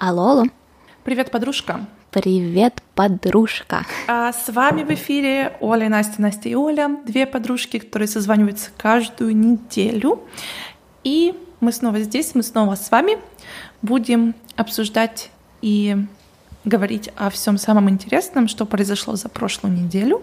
[0.00, 0.44] Алло, алло.
[1.02, 1.84] Привет, подружка.
[2.12, 3.84] Привет, подружка.
[4.06, 7.00] А с вами в эфире Оля, Настя, Настя и Оля.
[7.04, 10.20] Две подружки, которые созваниваются каждую неделю.
[11.02, 13.18] И мы снова здесь, мы снова с вами.
[13.82, 15.30] Будем обсуждать
[15.62, 15.96] и
[16.64, 20.22] говорить о всем самом интересном, что произошло за прошлую неделю.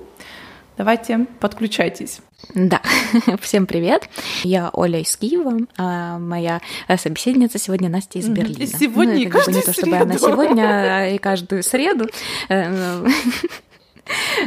[0.77, 2.19] Давайте подключайтесь.
[2.53, 2.81] Да,
[3.41, 4.09] всем привет.
[4.43, 6.61] Я Оля из Киева, а моя
[6.97, 8.67] собеседница сегодня Настя из Берлина.
[8.67, 12.09] Сегодня ну, и каждую не то, чтобы она сегодня а и каждую среду.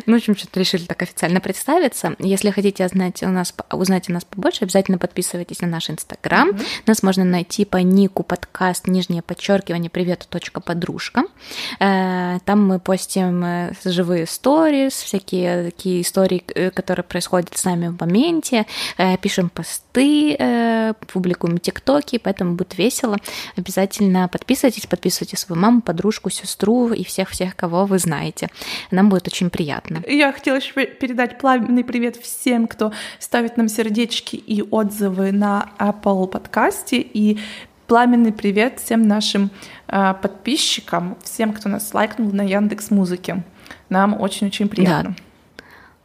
[0.07, 2.15] Ну, в общем, что-то решили так официально представиться.
[2.19, 6.51] Если хотите узнать, у нас, узнать о нас побольше, обязательно подписывайтесь на наш Инстаграм.
[6.51, 6.67] Mm-hmm.
[6.87, 11.25] Нас можно найти по нику подкаст нижнее подчеркивание привет точка подружка.
[11.81, 17.89] Э, там мы постим э, живые истории, всякие такие истории, э, которые происходят с нами
[17.89, 18.67] в моменте,
[19.21, 23.17] пишем посты, публикуем тиктоки, поэтому будет весело.
[23.57, 28.49] Обязательно подписывайтесь, подписывайте свою маму, подружку, сестру и всех-всех, кого вы знаете.
[28.91, 30.03] Нам будет очень очень приятно.
[30.07, 36.29] Я хотела еще передать пламенный привет всем, кто ставит нам сердечки и отзывы на Apple
[36.29, 37.39] подкасте и
[37.87, 39.51] пламенный привет всем нашим
[39.89, 43.43] э, подписчикам, всем, кто нас лайкнул на Яндекс Музыке.
[43.89, 45.15] Нам очень-очень приятно.
[45.17, 45.23] Да.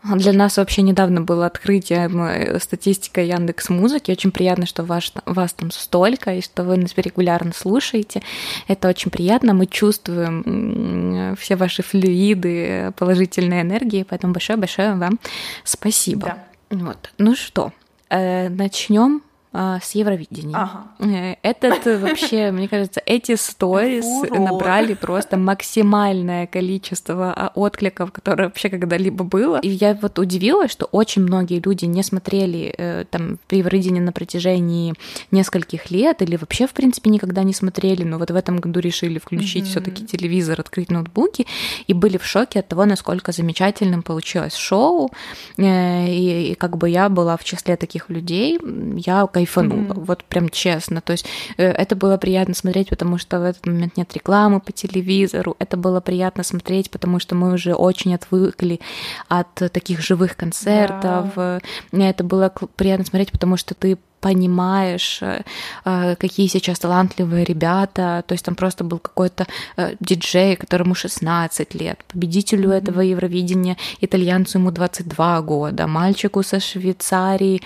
[0.04, 4.12] Для нас вообще недавно было открытие э, статистика Яндекс Музыки.
[4.12, 8.22] Очень приятно, что ваш, вас там столько и что вы нас регулярно слушаете.
[8.68, 9.54] Это очень приятно.
[9.54, 15.20] Мы чувствуем все ваши флюиды положительной энергии, поэтому большое-большое вам
[15.64, 16.38] спасибо.
[16.70, 16.78] Да.
[16.78, 17.14] Вот.
[17.18, 17.72] Ну что,
[18.10, 20.56] э, начнем а, с Евровидения.
[20.56, 20.88] Ага.
[21.00, 28.46] Э, этот э, вообще, мне кажется, эти сторис набрали просто максимальное количество а, откликов, которое
[28.46, 29.60] вообще когда-либо было.
[29.60, 34.96] И я вот удивилась, что очень многие люди не смотрели э, там Евровидение на протяжении
[35.30, 39.20] нескольких лет или вообще, в принципе, никогда не смотрели, но вот в этом году решили
[39.20, 39.70] включить mm-hmm.
[39.70, 41.46] все-таки телевизор, открыть ноутбуки
[41.86, 45.12] и были в шоке от того, насколько замечательным получилось шоу.
[45.58, 48.60] И, и как бы я была в числе таких людей,
[48.98, 49.94] я кайфанула.
[49.94, 50.06] Mm-hmm.
[50.06, 51.02] Вот прям честно.
[51.02, 51.26] То есть
[51.58, 55.56] э, это было приятно смотреть, потому что в этот момент нет рекламы по телевизору.
[55.60, 58.80] Это было приятно смотреть, потому что мы уже очень отвыкли
[59.28, 61.36] от таких живых концертов.
[61.36, 61.62] Yeah.
[61.92, 65.42] Это было приятно смотреть, потому что ты понимаешь, э,
[65.86, 68.24] э, какие сейчас талантливые ребята.
[68.26, 69.46] То есть там просто был какой-то
[69.78, 72.78] э, диджей, которому 16 лет, победителю mm-hmm.
[72.78, 77.62] этого Евровидения, итальянцу ему 22 года, мальчику со Швейцарии,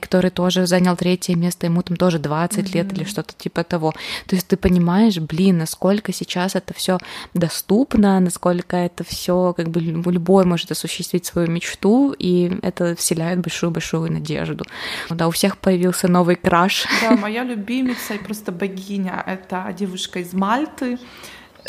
[0.00, 2.74] который тоже занял третье место, ему там тоже 20 mm-hmm.
[2.74, 3.92] лет или что-то типа того.
[4.26, 6.98] То есть ты понимаешь, блин, насколько сейчас это все
[7.34, 14.12] доступно, насколько это все как бы любой может осуществить свою мечту, и это вселяет большую-большую
[14.12, 14.64] надежду.
[15.10, 16.86] Да, у всех появился появился новый краш.
[17.02, 20.98] Да, моя любимица и просто богиня— это девушка из Мальты.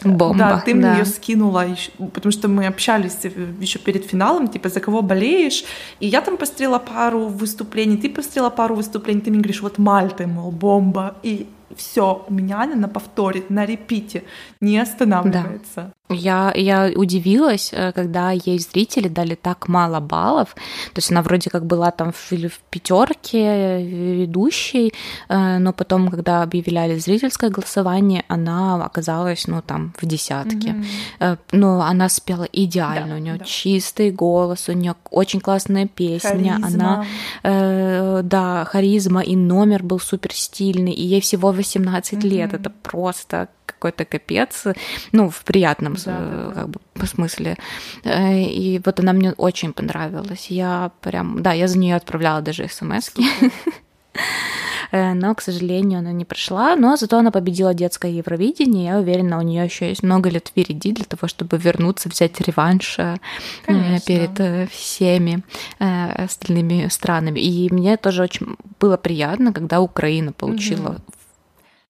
[0.03, 0.38] Бомба.
[0.38, 1.65] Да, ты мне ее скинула,
[2.13, 3.17] потому что мы общались
[3.59, 5.63] еще перед финалом, типа, за кого болеешь.
[5.99, 10.27] И я там пострела пару выступлений, ты пострела пару выступлений, ты мне говоришь, вот Мальта,
[10.27, 11.16] мол, бомба.
[11.23, 14.23] И все, у меня она на повторе, на репите,
[14.61, 15.75] не останавливается.
[15.75, 15.93] Да.
[16.09, 20.56] Я, я удивилась, э, когда ей зрители дали так мало баллов.
[20.94, 24.94] То есть она вроде как была там в, в пятерке ведущей,
[25.28, 30.75] э, но потом, когда объявляли зрительское голосование, она оказалась, ну, там, в десятке.
[31.19, 31.38] Mm-hmm.
[31.51, 33.46] Но она спела идеально, да, у нее да.
[33.46, 36.67] чистый голос, у нее очень классная песня, харизма.
[36.67, 37.06] она,
[37.44, 42.28] э, да, харизма, и номер был супер стильный, и ей всего 18 mm-hmm.
[42.28, 42.53] лет.
[42.53, 44.63] Это просто какой-то капец,
[45.11, 47.57] ну, в приятном да, да, как бы, смысле.
[48.03, 50.47] Э, и вот она мне очень понравилась.
[50.50, 53.11] Я прям, да, я за нее отправляла даже смс
[54.91, 56.75] э, но, к сожалению, она не прошла.
[56.75, 58.85] Но зато она победила детское Евровидение.
[58.85, 62.95] Я уверена, у нее еще есть много лет впереди для того, чтобы вернуться, взять реванш
[62.97, 63.17] э,
[63.66, 63.99] Конечно.
[64.07, 65.44] перед всеми
[65.79, 67.39] остальными странами.
[67.39, 71.16] И мне тоже очень было приятно, когда Украина получила угу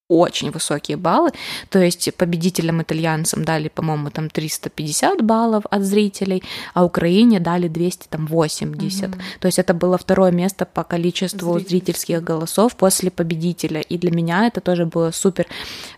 [0.09, 1.31] очень высокие баллы.
[1.69, 6.43] То есть победителям итальянцам дали, по-моему, там 350 баллов от зрителей,
[6.73, 9.09] а Украине дали 280.
[9.09, 9.17] Угу.
[9.39, 11.69] То есть это было второе место по количеству Зритель.
[11.69, 13.81] зрительских голосов после победителя.
[13.81, 15.47] И для меня это тоже было супер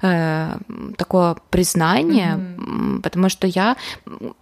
[0.02, 0.58] э,
[0.98, 3.02] такое признание, угу.
[3.02, 3.76] потому что я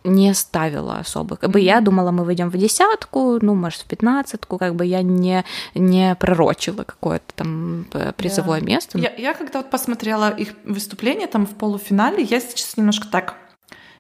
[0.04, 1.36] не ставила особо.
[1.36, 5.02] Как бы я думала, мы выйдем в десятку, ну, может, в пятнадцатку, как бы я
[5.02, 5.44] не,
[5.76, 8.66] не пророчила какое-то там э, призовое да.
[8.66, 8.98] место.
[8.98, 13.36] Я, я когда вот посмотрела их выступление там в полуфинале, я сейчас немножко так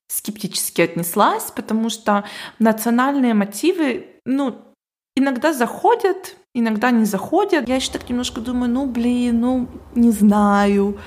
[0.07, 2.23] скептически отнеслась, потому что
[2.59, 4.55] национальные мотивы, ну,
[5.15, 7.67] иногда заходят, иногда не заходят.
[7.67, 10.97] Я еще так немножко думаю, ну блин, ну не знаю.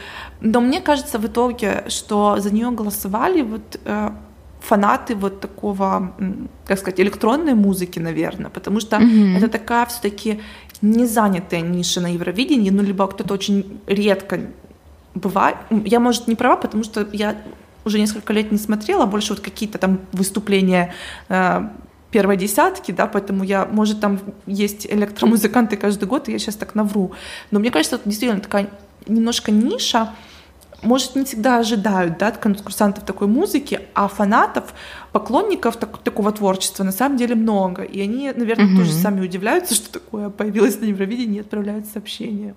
[0.41, 4.11] Но мне кажется в итоге, что за нее голосовали вот э,
[4.61, 6.15] фанаты вот такого,
[6.67, 9.39] как сказать, электронной музыки, наверное, потому что mm-hmm.
[9.39, 10.41] это такая все-таки
[10.83, 14.41] не занятая ниша на Евровидении, ну либо кто-то очень редко
[15.15, 15.57] бывает.
[15.71, 17.37] Я, может, не права, потому что я
[17.85, 20.95] уже несколько лет не смотрела, больше вот какие-то там выступления
[21.29, 21.69] э,
[22.11, 26.75] первой десятки, да, поэтому я, может, там есть электромузыканты каждый год, и я сейчас так
[26.75, 27.13] навру.
[27.51, 28.69] Но мне кажется, это действительно такая
[29.07, 30.15] немножко ниша,
[30.83, 34.73] может, не всегда ожидают да, от конкурсантов такой музыки, а фанатов,
[35.13, 37.83] поклонников так, такого творчества на самом деле много.
[37.83, 38.79] И они, наверное, mm-hmm.
[38.79, 42.55] тоже сами удивляются, что такое появилось на Евровидении и отправляют сообщения.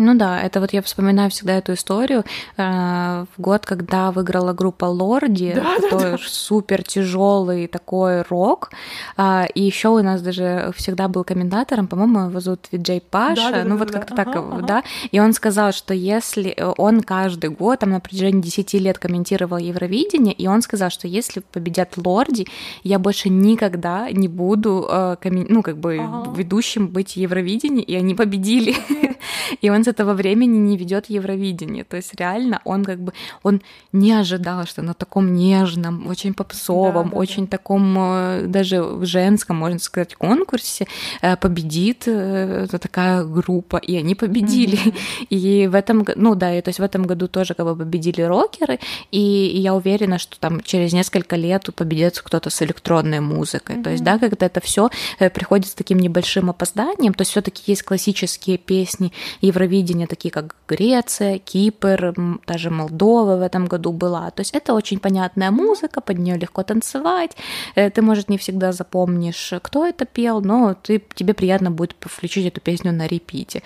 [0.00, 2.24] Ну да, это вот я вспоминаю всегда эту историю.
[2.56, 6.18] Э, в год, когда выиграла группа Лорди, да, который да, да.
[6.26, 8.70] супер тяжелый такой рок.
[9.18, 13.50] А, и еще у нас даже всегда был комментатором, по-моему, его зовут Виджей Паша.
[13.50, 14.24] Да, да, ну да, вот да, как-то да.
[14.24, 14.82] так, ага, да.
[15.10, 20.32] И он сказал, что если он каждый год, там на протяжении 10 лет комментировал Евровидение,
[20.32, 22.46] и он сказал, что если победят Лорди,
[22.84, 26.32] я больше никогда не буду, э, ну как бы ага.
[26.34, 28.74] ведущим быть Евровидение, и они победили.
[29.60, 31.84] И он этого времени не ведет Евровидение.
[31.84, 33.60] То есть реально он как бы он
[33.92, 37.58] не ожидал, что на таком нежном, очень попсовом, да, да, очень да.
[37.58, 40.86] таком э, даже в женском, можно сказать, конкурсе
[41.22, 44.78] э, победит э, такая группа, и они победили.
[44.78, 45.26] Mm-hmm.
[45.30, 48.22] И в этом, ну да, и, то есть в этом году тоже как бы победили
[48.22, 48.78] рокеры,
[49.10, 53.76] и, и я уверена, что там через несколько лет победит кто-то с электронной музыкой.
[53.76, 53.82] Mm-hmm.
[53.82, 57.82] То есть, да, когда это все приходит с таким небольшим опозданием, то есть все-таки есть
[57.82, 62.14] классические песни Евровидения, телевидения, такие как Греция, Кипр,
[62.46, 64.30] даже Молдова в этом году была.
[64.30, 67.36] То есть это очень понятная музыка, под нее легко танцевать.
[67.76, 72.46] Э, ты, может, не всегда запомнишь, кто это пел, но ты, тебе приятно будет включить
[72.46, 73.62] эту песню на репите.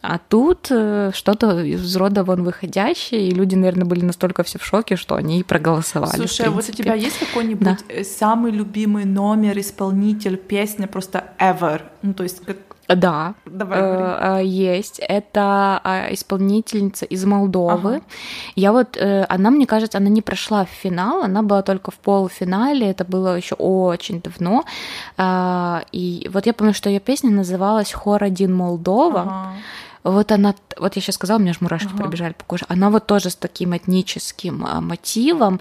[0.00, 4.64] А тут э, что-то из рода вон выходящее, и люди, наверное, были настолько все в
[4.64, 6.16] шоке, что они и проголосовали.
[6.16, 7.76] Слушай, а вот у тебя есть какой-нибудь да.
[7.88, 11.82] Э, самый любимый номер, исполнитель, песня просто ever?
[12.02, 12.40] Ну, то есть
[12.94, 14.98] да, Давай, э, э, есть.
[14.98, 17.96] Это э, исполнительница из Молдовы.
[17.96, 18.00] Ага.
[18.56, 18.96] Я вот,
[19.28, 22.90] она, мне кажется, она не прошла в финал, она была только в полуфинале.
[22.90, 24.64] Это было еще очень давно.
[25.92, 29.20] И вот я помню, что ее песня называлась "Хор один Молдова".
[29.20, 29.52] Ага.
[30.10, 31.98] Вот она, вот я сейчас сказала, у меня же мурашки ага.
[31.98, 32.64] пробежали по коже.
[32.68, 35.60] Она вот тоже с таким этническим а, мотивом,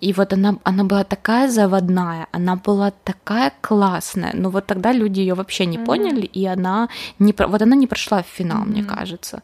[0.00, 5.20] и вот она, она была такая заводная, она была такая классная, но вот тогда люди
[5.20, 6.88] ее вообще не mm поняли, и она
[7.18, 9.42] не, вот она не прошла в финал, mm мне кажется.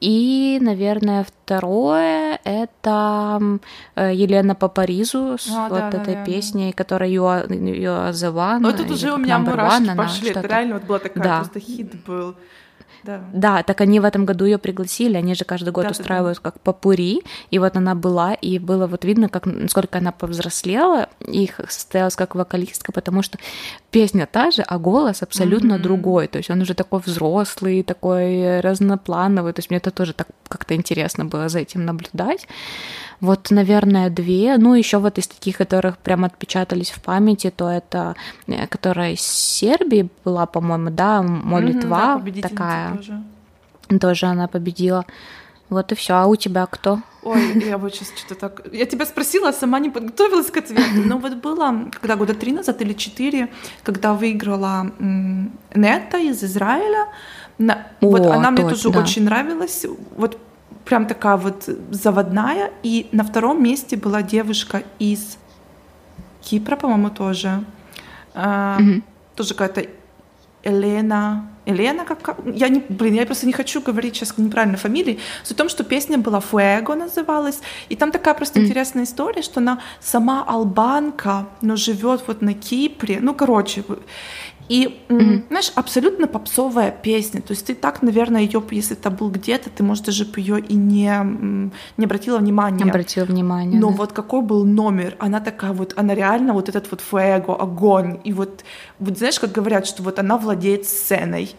[0.00, 3.58] И, наверное, второе это
[3.96, 6.24] э, Елена по Паризу с а, вот да, этой наверное.
[6.26, 8.62] песней, которая ее ее One.
[8.62, 10.30] Вот тут уже у меня мурашки пошли.
[10.30, 11.36] Это реально вот была такая да.
[11.36, 12.34] просто хит был.
[13.04, 13.20] Да.
[13.32, 16.50] да, так они в этом году ее пригласили, они же каждый год да, устраивают да,
[16.50, 21.60] как попури, и вот она была, и было вот видно, как насколько она повзрослела, их
[21.68, 23.38] состоялась как вокалистка, потому что
[23.90, 25.82] песня та же, а голос абсолютно mm-hmm.
[25.82, 30.28] другой, то есть он уже такой взрослый, такой разноплановый, то есть мне это тоже так
[30.48, 32.46] как-то интересно было за этим наблюдать.
[33.24, 34.58] Вот, наверное, две.
[34.58, 38.16] Ну, еще вот из таких, которых прям отпечатались в памяти, то это,
[38.46, 42.96] э, которая из Сербии была, по-моему, да, Молитва mm-hmm, да, такая.
[42.96, 43.22] Тоже.
[43.98, 45.06] тоже она победила.
[45.70, 46.12] Вот и все.
[46.12, 46.98] А у тебя кто?
[47.22, 48.66] Ой, я вот сейчас что-то так...
[48.72, 51.00] Я тебя спросила, а сама не подготовилась к ответу.
[51.06, 53.48] Но вот было, когда года три назад или четыре,
[53.82, 54.92] когда выиграла
[55.74, 57.06] Нета из Израиля.
[57.56, 57.86] На...
[58.02, 59.00] О, вот она точно, мне тоже да.
[59.00, 59.86] очень нравилась.
[60.14, 60.38] Вот
[60.84, 62.70] прям такая вот заводная.
[62.82, 65.38] И на втором месте была девушка из
[66.42, 67.64] Кипра, по-моему, тоже.
[68.34, 69.02] Mm-hmm.
[69.36, 69.86] Тоже какая-то
[70.64, 71.48] Елена.
[71.66, 72.38] Елена, как...
[72.46, 72.80] Я не...
[72.88, 75.18] Блин, я просто не хочу говорить сейчас неправильно фамилии.
[75.42, 77.60] Суть в том, что песня была «Fuego» называлась.
[77.88, 78.64] И там такая просто mm.
[78.64, 83.18] интересная история, что она сама албанка, но живет вот на Кипре.
[83.20, 83.82] Ну, короче.
[84.68, 85.48] И, mm-hmm.
[85.48, 87.42] знаешь, абсолютно попсовая песня.
[87.42, 90.74] То есть ты так, наверное, ее, если это был где-то, ты, может, даже ее и
[90.74, 91.12] не,
[91.96, 92.84] не обратила внимания.
[92.84, 93.78] Не обратила внимания.
[93.78, 93.96] Но да.
[93.96, 95.16] вот какой был номер?
[95.18, 98.20] Она такая вот, она реально вот этот вот фуэго, огонь.
[98.24, 98.64] И вот,
[98.98, 101.54] вот знаешь, как говорят, что вот она владеет сценой.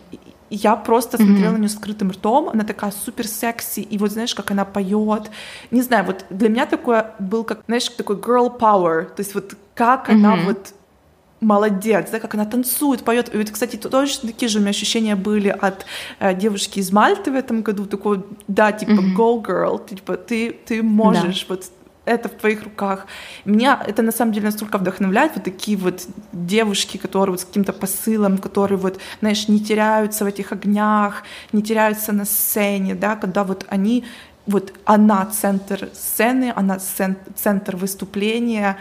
[0.50, 1.54] Я просто смотрела mm-hmm.
[1.54, 5.32] на нее с открытым ртом, она такая супер секси, и вот знаешь, как она поет,
[5.72, 9.56] не знаю, вот для меня такое был как, знаешь, такой girl power, то есть вот
[9.74, 10.14] как mm-hmm.
[10.14, 10.74] она вот
[11.42, 13.34] молодец, да, как она танцует, поет.
[13.34, 15.86] И вот, кстати, точно такие же у меня ощущения были от
[16.20, 19.16] э, девушки из Мальты в этом году, такой, да, типа, mm-hmm.
[19.16, 21.56] go girl, типа, ты, ты можешь, да.
[21.56, 21.66] вот
[22.06, 23.08] это в твоих руках.
[23.46, 27.74] Меня это на самом деле настолько вдохновляет, вот такие вот девушки, которые вот с каким-то
[27.74, 33.44] посылом, которые вот, знаешь, не теряются в этих огнях, не теряются на сцене, да, когда
[33.44, 34.04] вот они
[34.46, 36.78] вот она центр сцены, она
[37.36, 38.78] центр выступления,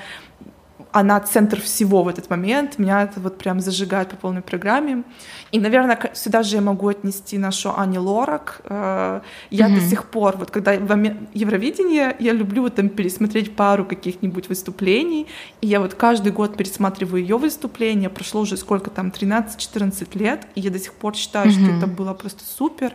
[0.94, 2.78] она центр всего в этот момент.
[2.78, 5.02] Меня это вот прям зажигает по полной программе.
[5.50, 8.60] И, наверное, сюда же я могу отнести нашу Ани Лорак.
[8.64, 9.20] Э,
[9.50, 9.74] я mm-hmm.
[9.74, 15.26] до сих пор, вот когда в Евровидении, я люблю вот там пересмотреть пару каких-нибудь выступлений,
[15.60, 18.08] и я вот каждый год пересматриваю ее выступления.
[18.08, 21.64] Прошло уже сколько там, 13-14 лет, и я до сих пор считаю, mm-hmm.
[21.64, 22.92] что это было просто супер.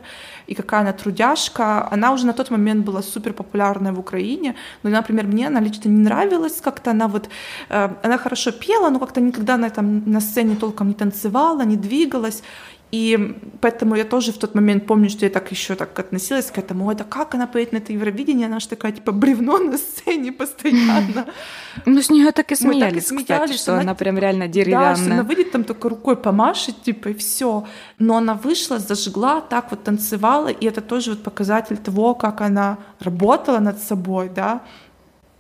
[0.48, 1.86] И какая она трудяшка.
[1.92, 5.90] Она уже на тот момент была супер популярная в Украине, но, например, мне она лично
[5.90, 7.30] не нравилась, как-то она вот
[7.70, 11.76] э, она хорошо пела, но как-то никогда на, там, на сцене толком не танцевала, не
[11.76, 12.44] двигалась.
[12.92, 16.58] И поэтому я тоже в тот момент помню, что я так еще так относилась к
[16.58, 16.88] этому.
[16.88, 18.48] Ой, да как она поет на это Евровидение?
[18.48, 21.26] Она же такая, типа, бревно на сцене постоянно.
[21.86, 24.96] Ну, с нее так и смеялись, кстати, что она прям реально деревянная.
[24.96, 27.68] Да, что она выйдет там только рукой помашет, типа, и все.
[28.00, 32.80] Но она вышла, зажгла, так вот танцевала, и это тоже вот показатель того, как она
[33.00, 34.62] работала над собой, да,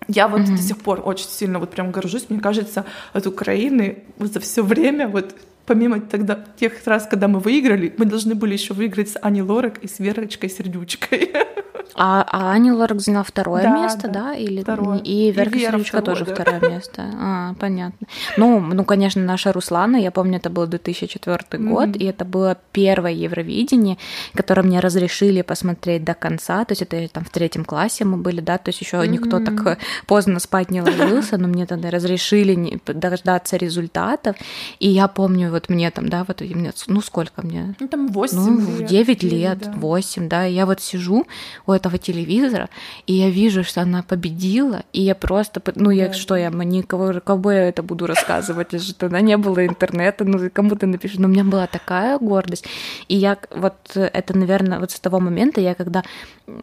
[0.09, 0.55] я вот mm-hmm.
[0.55, 2.29] до сих пор очень сильно вот прям горжусь.
[2.29, 5.35] Мне кажется, от Украины за все время вот
[5.69, 9.77] помимо тогда тех раз, когда мы выиграли, мы должны были еще выиграть с Ани Лорак
[9.83, 11.31] и с Верочкой Сердючкой.
[12.01, 14.23] А, а Ани Лорак заняла второе да, место, да?
[14.23, 14.35] да?
[14.35, 14.99] Или второе.
[14.99, 16.33] и Верка и Сердючка тоже да.
[16.33, 17.03] второе место.
[17.19, 18.07] А, понятно.
[18.37, 21.69] Ну, ну, конечно, наша Руслана, я помню, это был 2004 mm-hmm.
[21.69, 23.97] год, и это было первое Евровидение,
[24.33, 26.63] которое мне разрешили посмотреть до конца.
[26.63, 29.07] То есть это там в третьем классе мы были, да, то есть еще mm-hmm.
[29.07, 34.37] никто так поздно спать не ложился, но мне тогда разрешили дождаться результатов.
[34.79, 37.75] И я помню, вот мне там, да, вот мне, ну сколько мне?
[37.79, 38.89] Ну там 8 ну, лет.
[38.89, 39.71] 9 лет, да.
[39.71, 41.25] 8, да, и я вот сижу
[41.65, 42.69] у этого телевизора,
[43.05, 46.13] и я вижу, что она победила, и я просто, ну я да.
[46.13, 50.75] что, я никого, кого я это буду рассказывать, что тогда не было интернета, ну кому
[50.75, 52.65] ты напишешь, но у меня была такая гордость,
[53.09, 56.03] и я вот это, наверное, вот с того момента я когда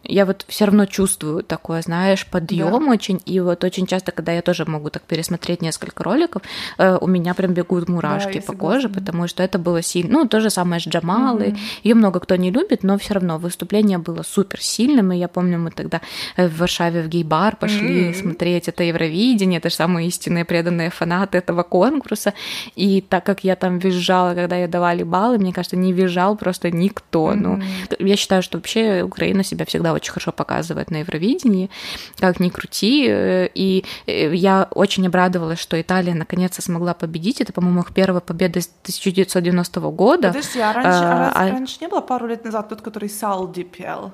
[0.03, 2.91] я вот все равно чувствую такое, знаешь, подъем да.
[2.91, 6.41] очень, и вот очень часто, когда я тоже могу так пересмотреть несколько роликов,
[6.77, 10.19] э, у меня прям бегут мурашки да, по коже, потому что это было сильно.
[10.19, 11.49] Ну, то же самое с Джамалой.
[11.49, 11.79] Mm-hmm.
[11.83, 15.11] Ее много кто не любит, но все равно выступление было супер сильным.
[15.11, 16.01] И я помню, мы тогда
[16.35, 18.21] э, в Варшаве в гей-бар пошли mm-hmm.
[18.21, 22.33] смотреть это Евровидение, это же самые истинные преданные фанаты этого конкурса.
[22.75, 26.71] И так как я там визжала, когда я давали баллы, мне кажется, не визжал просто
[26.71, 27.31] никто.
[27.31, 27.35] Mm-hmm.
[27.99, 31.69] Ну, я считаю, что вообще Украина себя всегда очень хорошо показывает на Евровидении,
[32.19, 33.05] как ни крути.
[33.07, 37.41] И э, я очень обрадовалась, что Италия наконец-то смогла победить.
[37.41, 40.27] Это, по-моему, их первая победа 1990 года.
[40.29, 44.11] Подожди, а раньше, а, а, раньше не было пару лет назад тот, который Салди пел?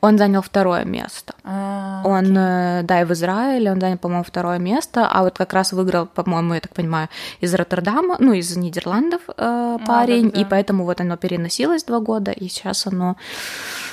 [0.00, 1.34] Он занял второе место.
[1.44, 2.36] А, он, окей.
[2.36, 6.06] Э, да, и в Израиле он занял, по-моему, второе место, а вот как раз выиграл,
[6.06, 7.08] по-моему, я так понимаю,
[7.40, 10.40] из Роттердама, ну, из Нидерландов э, парень, а, да, да.
[10.40, 13.16] и поэтому вот оно переносилось два года, и сейчас оно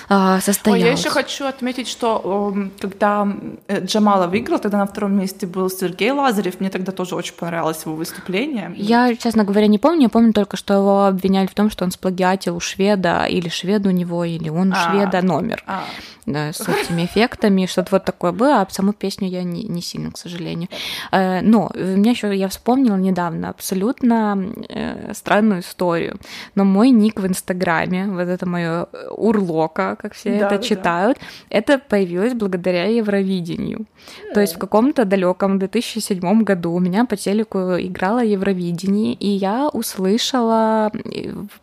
[0.09, 0.83] э, состоялось.
[0.83, 3.27] Ой, я еще хочу отметить, что э, когда
[3.69, 7.95] Джамала выиграл, тогда на втором месте был Сергей Лазарев, мне тогда тоже очень понравилось его
[7.95, 8.73] выступление.
[8.75, 11.91] Я, честно говоря, не помню, я помню только, что его обвиняли в том, что он
[11.91, 15.63] сплагиатил у шведа, или швед у него, или он у а, шведа номер.
[15.67, 15.83] А,
[16.25, 20.11] да, с этими эффектами, что-то вот такое было, а саму песню я не, не сильно,
[20.11, 20.69] к сожалению.
[21.11, 24.37] Э, но меня еще, я вспомнила недавно абсолютно
[24.69, 26.19] э, странную историю,
[26.55, 31.25] но мой ник в Инстаграме, вот это мое урлока, как все да, это читают, да.
[31.49, 33.85] это появилось благодаря Евровидению.
[34.33, 39.69] То есть в каком-то далеком 2007 году у меня по телеку играла Евровидение, и я
[39.69, 40.91] услышала,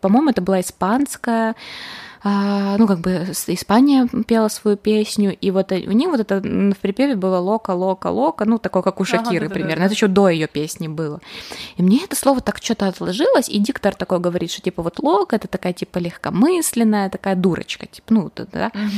[0.01, 1.55] по-моему, это была испанская
[2.25, 7.17] ну, как бы Испания пела свою песню, и вот у них вот это в припеве
[7.17, 9.75] было лока, лока, лока, ну, такое, как у Шакиры ага, примерно.
[9.75, 9.87] Да, да.
[9.87, 11.21] Это еще до ее песни было.
[11.77, 15.37] И мне это слово так что-то отложилось, и диктор такой говорит, что типа вот лока
[15.37, 18.71] это такая типа легкомысленная, такая дурочка, типа, ну, да.
[18.73, 18.91] Угу.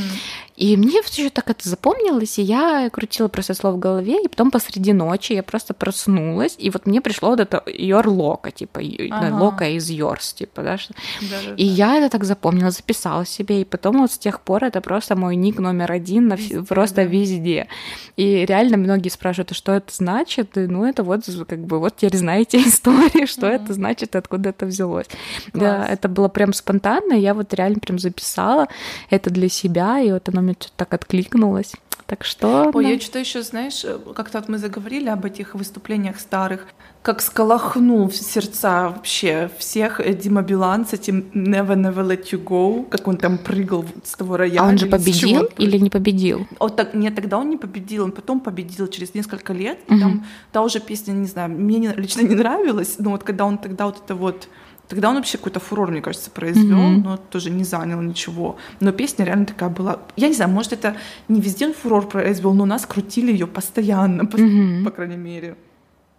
[0.57, 4.51] И мне все так это запомнилось, и я крутила просто слово в голове, и потом
[4.51, 9.35] посреди ночи я просто проснулась, и вот мне пришло вот это your лока, типа, ага.
[9.35, 10.95] лока из yours, типа, да, что...
[11.23, 11.73] да, да и да.
[11.73, 15.17] я это так запомнила, записала написала себе, и потом вот с тех пор это просто
[15.17, 17.05] мой ник номер один на везде, просто да.
[17.05, 17.69] везде.
[18.17, 20.57] И реально многие спрашивают, а что это значит?
[20.57, 23.65] И, ну, это вот как бы вот теперь знаете историю, что mm-hmm.
[23.65, 25.07] это значит, откуда это взялось.
[25.07, 25.53] Класс.
[25.53, 28.69] Да, это было прям спонтанно, я вот реально прям записала
[29.11, 31.73] это для себя, и вот оно мне так откликнулось.
[32.07, 32.71] Так что...
[32.75, 32.91] Ой, да.
[32.91, 36.67] я что-то еще, знаешь, как-то вот мы заговорили об этих выступлениях старых,
[37.05, 43.07] как сколохнул сердца вообще всех Дима Билан с этим Never Never Let You Go, как
[43.07, 44.61] он там прыгал с того рояля.
[44.61, 46.47] А он же победил или не победил?
[46.59, 50.01] О, так, нет, тогда он не победил, он потом победил через несколько лет, угу.
[50.01, 53.59] там та уже песня, не знаю, мне не, лично не нравилась, но вот когда он
[53.59, 54.49] тогда вот это вот
[54.89, 57.03] Тогда он вообще какой-то фурор, мне кажется, произвел, mm-hmm.
[57.03, 58.57] но тоже не занял ничего.
[58.81, 60.01] Но песня реально такая была.
[60.15, 60.95] Я не знаю, может, это
[61.27, 64.85] не везде он фурор произвел, но нас крутили ее постоянно, по, mm-hmm.
[64.85, 65.57] по крайней мере.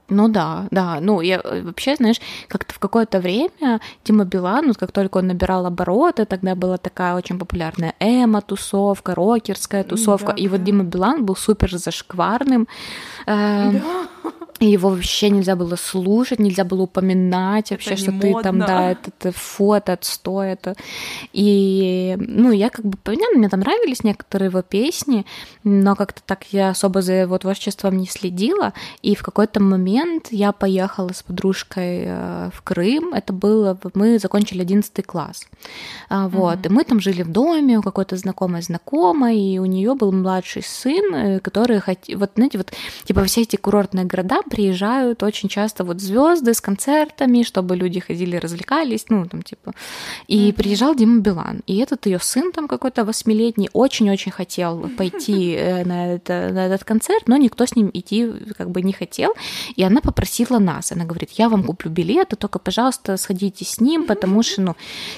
[0.09, 0.99] Ну да, да.
[1.01, 5.27] Ну, я э, вообще, знаешь, как-то в какое-то время Дима Билан, вот как только он
[5.27, 10.33] набирал обороты, тогда была такая очень популярная эмо-тусовка, рокерская тусовка.
[10.33, 10.51] Да, и да.
[10.51, 12.67] вот Дима Билан был супер зашкварным.
[13.25, 14.31] Э, да.
[14.59, 18.43] И его вообще нельзя было слушать, нельзя было упоминать вообще, это что ты модно.
[18.43, 20.75] там, да, это, это фото, отстой, это.
[21.33, 25.25] И, ну, я как бы, понятно, мне там нравились некоторые его песни,
[25.65, 28.71] но как-то так я особо за его творчеством не следила.
[29.01, 33.13] И в какой-то момент я поехала с подружкой э, в Крым.
[33.13, 35.47] Это было, мы закончили 11 класс.
[36.07, 36.67] А, вот, mm-hmm.
[36.67, 40.63] и мы там жили в доме у какой-то знакомой знакомой, и у нее был младший
[40.63, 41.81] сын, э, который,
[42.15, 42.71] вот, знаете, вот,
[43.03, 48.37] типа, все эти курортные города приезжают очень часто вот звезды с концертами, чтобы люди ходили,
[48.37, 49.73] развлекались, ну, там, типа.
[50.27, 50.53] И mm-hmm.
[50.53, 56.13] приезжал Дима Билан, и этот ее сын там какой-то восьмилетний очень-очень хотел пойти э, на,
[56.13, 59.33] это, на этот концерт, но никто с ним идти как бы не хотел,
[59.75, 64.05] и она попросила нас, она говорит, я вам куплю билеты, только, пожалуйста, сходите с ним,
[64.05, 64.75] потому что, ну,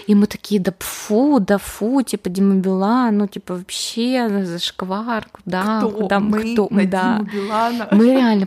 [0.07, 5.79] и мы такие, да фу, да фу, типа, Дима Билан, ну, типа, вообще, зашквар, куда,
[5.79, 7.19] кто куда мы, кто, на да.
[7.33, 7.87] Билана?
[7.91, 8.45] Мы реально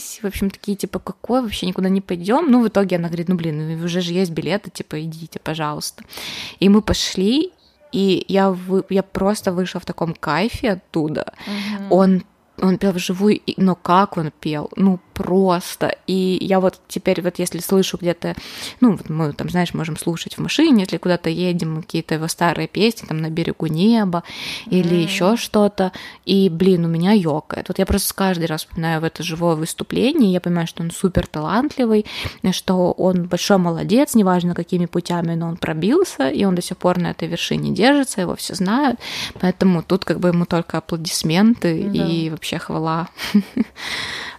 [0.00, 2.50] плевались, в общем, такие, типа, какой, вообще никуда не пойдем.
[2.50, 6.04] Ну, в итоге она говорит, ну, блин, уже же есть билеты, типа, идите, пожалуйста.
[6.60, 7.52] И мы пошли,
[7.92, 11.32] и я, вы, я просто вышла в таком кайфе оттуда.
[11.46, 11.94] Угу.
[11.94, 12.22] Он
[12.62, 14.70] он пел вживую, но как он пел?
[14.76, 15.94] Ну, просто.
[16.06, 18.34] И я вот теперь вот если слышу где-то,
[18.80, 22.68] ну, вот мы там, знаешь, можем слушать в машине, если куда-то едем, какие-то его старые
[22.68, 24.22] песни, там, «На берегу неба»
[24.70, 25.02] или mm.
[25.02, 25.92] еще что-то,
[26.24, 27.68] и, блин, у меня ёкает.
[27.68, 31.26] Вот я просто каждый раз вспоминаю в это живое выступление, я понимаю, что он супер
[31.26, 32.06] талантливый,
[32.52, 36.98] что он большой молодец, неважно какими путями, но он пробился, и он до сих пор
[36.98, 38.98] на этой вершине держится, его все знают,
[39.38, 42.06] поэтому тут как бы ему только аплодисменты да.
[42.06, 43.08] и вообще хвала.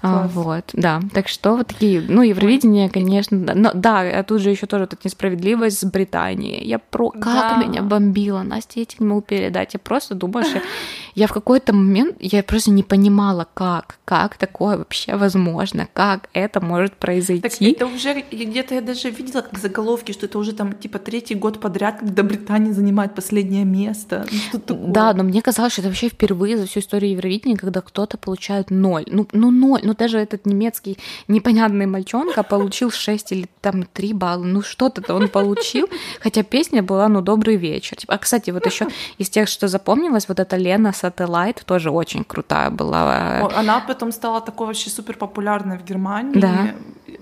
[0.04, 1.02] А, вот, да.
[1.14, 3.54] Так что вот такие, ну, Евровидение, конечно, да.
[3.56, 6.66] Но, да, а тут же еще тоже тут несправедливость с Британией.
[6.66, 7.12] Я про...
[7.12, 7.64] Как да.
[7.64, 9.74] меня бомбило, Настя, я тебе не могу передать.
[9.74, 10.62] Я просто думаю, что
[11.16, 16.62] я в какой-то момент, я просто не понимала, как, как такое вообще возможно, как это
[16.62, 17.42] может произойти.
[17.42, 21.36] Так это уже, где-то я даже видела как заголовки, что это уже там типа третий
[21.36, 24.26] год подряд, когда Британия занимает последнее место.
[24.54, 28.18] Ну, да, но мне казалось, что это вообще впервые за всю историю Евровидения, когда кто-то
[28.18, 29.06] получает ноль.
[29.08, 30.98] Ну, ну ноль, ну даже этот немецкий
[31.28, 37.08] непонятный мальчонка получил 6 или там 3 балла, ну что-то-то он получил, хотя песня была,
[37.08, 37.98] ну, «Добрый вечер».
[38.08, 38.88] А, кстати, вот еще
[39.20, 43.50] из тех, что запомнилось, вот эта Лена Сателлайт тоже очень крутая была.
[43.56, 46.40] Она потом стала такой вообще супер популярной в Германии.
[46.40, 46.74] Да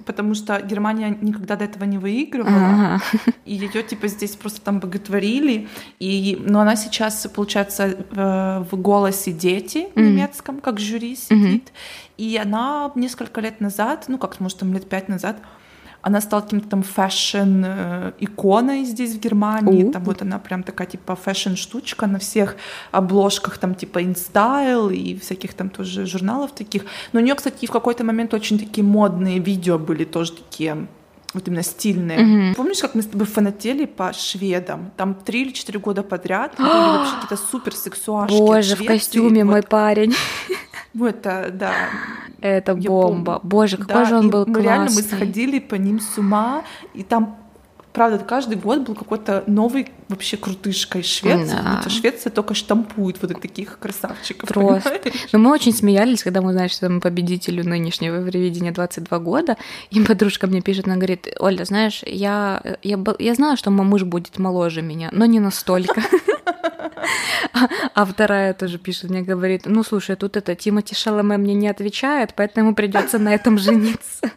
[0.05, 3.01] потому что Германия никогда до этого не выигрывала, ага.
[3.45, 5.67] и ее типа здесь просто там боготворили,
[5.99, 10.01] и, но она сейчас, получается, в, в «Голосе дети» mm.
[10.01, 12.17] немецком, как жюри сидит, mm-hmm.
[12.17, 15.41] и она несколько лет назад, ну как, может, там лет пять назад,
[16.01, 19.85] она стала каким-то там fashion -иконой здесь, в Германии.
[19.85, 19.91] Uh-huh.
[19.91, 22.55] Там вот она прям такая типа fashion -штучка на всех
[22.91, 26.85] обложках, там типа InStyle и всяких там тоже журналов таких.
[27.13, 30.87] Но у нее, кстати, в какой-то момент очень такие модные видео были тоже такие
[31.33, 32.19] вот именно стильные.
[32.19, 32.55] Mm-hmm.
[32.55, 34.91] Помнишь, как мы с тобой фанатели по шведам?
[34.97, 38.37] Там три или четыре года подряд были вообще какие-то супер сексуашки.
[38.37, 39.51] Боже, в костюме вот.
[39.51, 40.13] мой парень.
[40.93, 41.73] Вот это, да.
[42.41, 43.39] Это бомба.
[43.39, 43.49] Помню.
[43.49, 44.63] Боже, какой да, же он был классный.
[44.63, 47.37] Реально мы сходили по ним с ума, и там
[47.93, 51.57] правда, каждый год был какой-то новый вообще крутышка из Швеции.
[51.61, 51.79] Да.
[51.81, 54.49] Это Швеция только штампует вот таких красавчиков.
[54.49, 55.01] Просто.
[55.33, 59.57] Но мы очень смеялись, когда мы узнали, что мы победителю нынешнего Евровидения 22 года.
[59.89, 64.03] И подружка мне пишет, она говорит, Оля, знаешь, я, я, я знала, что мой муж
[64.03, 66.01] будет моложе меня, но не настолько.
[67.93, 72.33] А вторая тоже пишет, мне говорит, ну слушай, тут это Тимати Шаломе мне не отвечает,
[72.35, 74.31] поэтому придется на этом жениться.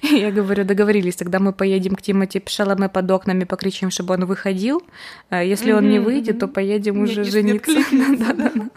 [0.02, 4.82] Я говорю, договорились, тогда мы поедем к Тимати Шаломе под окнами, покричим, чтобы он выходил.
[5.30, 7.72] А если он не выйдет, то поедем уже жениться.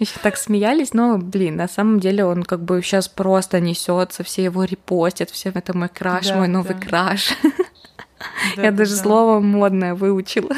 [0.00, 4.42] Еще так смеялись, но, блин, на самом деле он как бы сейчас просто несется, все
[4.42, 7.36] его репостят, все это мой краш, мой новый краш.
[8.56, 10.54] Я даже слово модное выучила.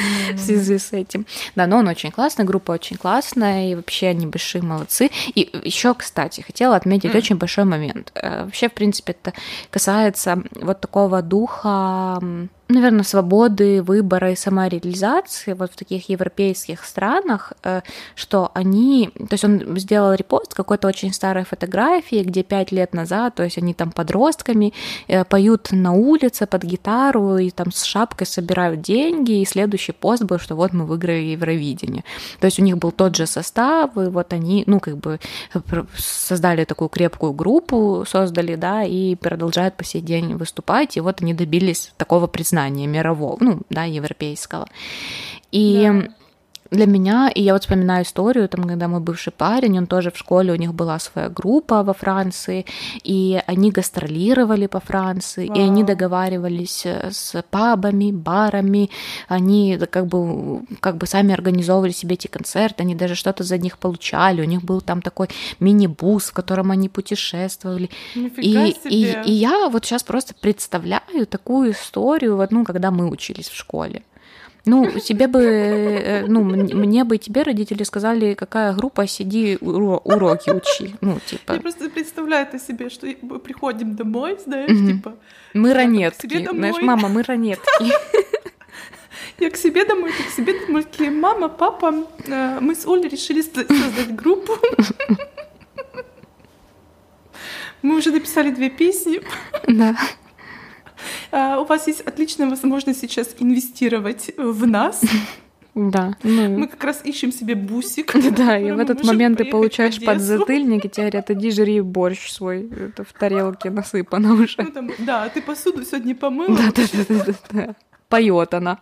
[0.34, 1.26] в связи с этим.
[1.54, 5.10] Да, но он очень классный, группа очень классная, и вообще они большие молодцы.
[5.34, 8.12] И еще, кстати, хотела отметить очень большой момент.
[8.14, 9.32] Э, вообще, в принципе, это
[9.70, 12.20] касается вот такого духа
[12.72, 17.82] наверное, свободы выбора и самореализации вот в таких европейских странах, э,
[18.14, 23.34] что они, то есть он сделал репост какой-то очень старой фотографии, где пять лет назад,
[23.34, 24.72] то есть они там подростками
[25.08, 30.24] э, поют на улице под гитару и там с шапкой собирают деньги, и следующий пост
[30.24, 32.04] был, что вот мы выиграли Евровидение.
[32.40, 35.18] То есть у них был тот же состав, и вот они, ну, как бы
[35.96, 41.34] создали такую крепкую группу, создали, да, и продолжают по сей день выступать, и вот они
[41.34, 44.66] добились такого признания признания мирового, ну, да, европейского.
[45.50, 46.08] И
[46.72, 50.16] для меня, и я вот вспоминаю историю, там, когда мой бывший парень, он тоже в
[50.16, 52.64] школе, у них была своя группа во Франции,
[53.04, 55.58] и они гастролировали по Франции, Вау.
[55.58, 58.90] и они договаривались э, с пабами, барами,
[59.28, 63.76] они как бы, как бы сами организовывали себе эти концерты, они даже что-то за них
[63.78, 65.28] получали, у них был там такой
[65.60, 67.90] мини-бус, в котором они путешествовали.
[68.14, 73.48] И, и, и я вот сейчас просто представляю такую историю, вот, ну, когда мы учились
[73.48, 74.02] в школе.
[74.64, 80.50] Ну, тебе бы, э, ну, мне бы и тебе родители сказали, какая группа, сиди уроки
[80.50, 80.94] учи.
[81.00, 81.54] Ну, типа.
[81.54, 84.92] Я просто представляю это себе, что мы приходим домой, знаешь, mm-hmm.
[84.92, 85.14] типа.
[85.54, 87.92] Мы ранетки, знаешь, мама, мы ранетки.
[89.38, 91.92] Я к себе домой, ты к себе домой, такие, мама, папа,
[92.26, 94.52] э, мы с Олей решили создать группу.
[97.82, 99.20] Мы уже написали две песни.
[99.66, 99.96] Да.
[101.30, 105.02] А, у вас есть отличная возможность сейчас инвестировать в нас.
[105.74, 106.16] Да.
[106.22, 106.58] Ну...
[106.58, 108.14] Мы как раз ищем себе бусик.
[108.36, 112.68] Да, и в этот момент ты получаешь подзатыльник, и тебе говорят, иди жри борщ свой,
[112.68, 114.62] это в тарелке насыпано уже.
[114.62, 116.56] Ну, там, да, ты посуду сегодня помыла.
[116.56, 117.76] Да, да, да, да, да.
[118.08, 118.80] Поет она.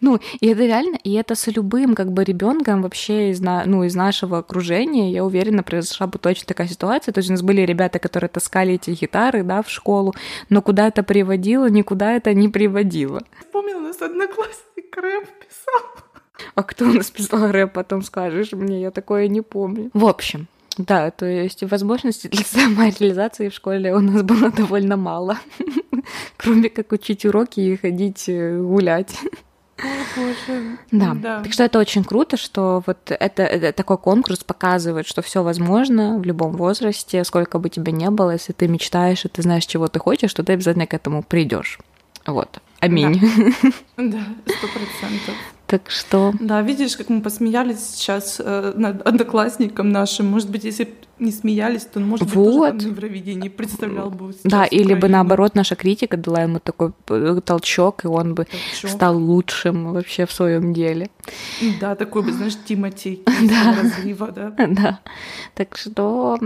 [0.00, 3.84] Ну, и это реально, и это с любым как бы ребенком вообще из, на, ну,
[3.84, 7.12] из нашего окружения, я уверена, произошла бы точно такая ситуация.
[7.12, 10.14] То есть у нас были ребята, которые таскали эти гитары, да, в школу,
[10.48, 13.22] но куда это приводило, никуда это не приводило.
[13.40, 15.98] Вспомнила, у нас одноклассник рэп писал.
[16.54, 19.90] А кто у нас писал рэп, потом скажешь мне, я такое не помню.
[19.92, 20.46] В общем,
[20.78, 25.38] да, то есть возможностей для самореализации в школе у нас было довольно мало,
[26.36, 28.56] кроме как учить уроки и ходить э,
[29.78, 30.78] гулять.
[30.90, 31.14] Да.
[31.14, 31.42] да.
[31.42, 36.18] Так что это очень круто, что вот это, это такой конкурс показывает, что все возможно
[36.18, 39.88] в любом возрасте, сколько бы тебе не было, если ты мечтаешь и ты знаешь, чего
[39.88, 41.78] ты хочешь, то ты обязательно к этому придешь.
[42.26, 42.60] Вот.
[42.80, 43.20] Аминь.
[43.96, 45.34] Да, сто процентов.
[45.66, 46.32] Так что...
[46.38, 50.26] Да, видишь, как мы посмеялись сейчас э, над одноклассником нашим.
[50.26, 52.72] Может быть, если не смеялись, то, может быть, вот.
[52.72, 57.40] тоже там Евровидение представлял бы Да, или бы наоборот наша критика дала ему такой э,
[57.44, 58.90] толчок, и он бы толчок.
[58.90, 61.10] стал лучшим вообще в своем деле.
[61.80, 63.76] Да, такой бы, знаешь, Тимати да.
[63.82, 64.54] разлива, да.
[64.78, 65.00] Да.
[65.54, 66.38] Так что,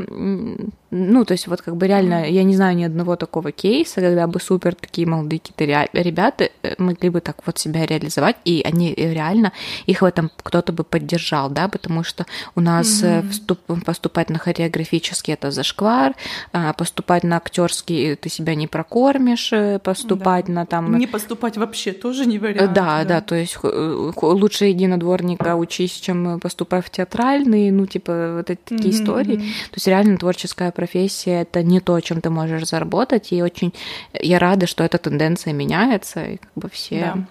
[0.91, 4.27] ну, то есть вот как бы реально, я не знаю ни одного такого кейса, когда
[4.27, 8.93] бы супер такие молодые какие-то ребята э, могли бы так вот себя реализовать, и они
[8.97, 9.53] э, реально,
[9.87, 13.85] их в этом кто-то бы поддержал, да, потому что у нас mm-hmm.
[13.85, 16.15] поступать на хореографический это зашквар,
[16.53, 20.53] а поступать на актерский ты себя не прокормишь, э, поступать да.
[20.53, 20.97] на там...
[20.99, 22.73] Не поступать вообще тоже не вариант.
[22.73, 27.87] Да, да, да, то есть лучше иди на дворника учись, чем поступай в театральный, ну,
[27.87, 29.03] типа, вот эти такие mm-hmm.
[29.03, 29.37] истории.
[29.37, 33.73] То есть реально творческая профессия— это не то, чем ты можешь заработать, и очень
[34.21, 37.13] я рада, что эта тенденция меняется, и как бы все...
[37.15, 37.27] Да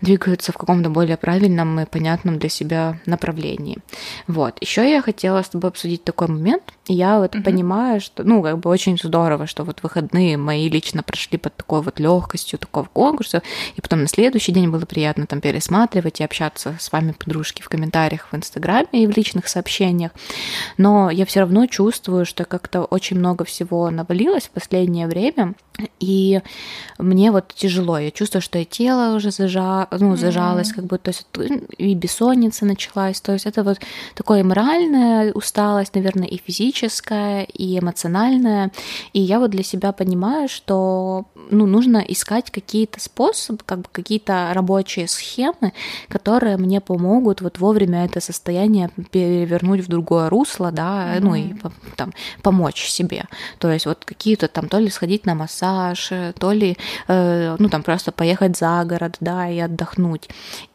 [0.00, 3.78] двигаются в каком-то более правильном и понятном для себя направлении.
[4.26, 4.58] Вот.
[4.60, 6.62] Еще я хотела с тобой обсудить такой момент.
[6.88, 7.42] Я вот угу.
[7.42, 11.82] понимаю, что, ну, как бы очень здорово, что вот выходные мои лично прошли под такой
[11.82, 13.42] вот легкостью такого конкурса,
[13.74, 17.68] и потом на следующий день было приятно там пересматривать и общаться с вами, подружки, в
[17.68, 20.12] комментариях в Инстаграме и в личных сообщениях.
[20.76, 25.54] Но я все равно чувствую, что как-то очень много всего навалилось в последнее время,
[26.00, 26.40] и
[26.98, 27.98] мне вот тяжело.
[27.98, 29.85] Я чувствую, что и тело уже зажа...
[29.90, 30.74] ну, зажалось, mm-hmm.
[30.74, 31.26] как бы, то есть
[31.78, 33.20] и бессонница началась.
[33.20, 33.78] То есть это вот
[34.14, 38.70] такое моральная усталость, наверное, и физическая, и эмоциональная.
[39.12, 44.50] И я вот для себя понимаю, что ну, нужно искать какие-то способы, как бы какие-то
[44.52, 45.72] рабочие схемы,
[46.08, 51.20] которые мне помогут вот вовремя это состояние перевернуть в другое русло, да, mm-hmm.
[51.20, 51.54] ну и
[51.96, 53.24] там помочь себе.
[53.58, 56.76] То есть вот какие-то там то ли сходить на массаж, массаж, то ли,
[57.08, 60.28] э, ну, там, просто поехать за город, да, и отдохнуть.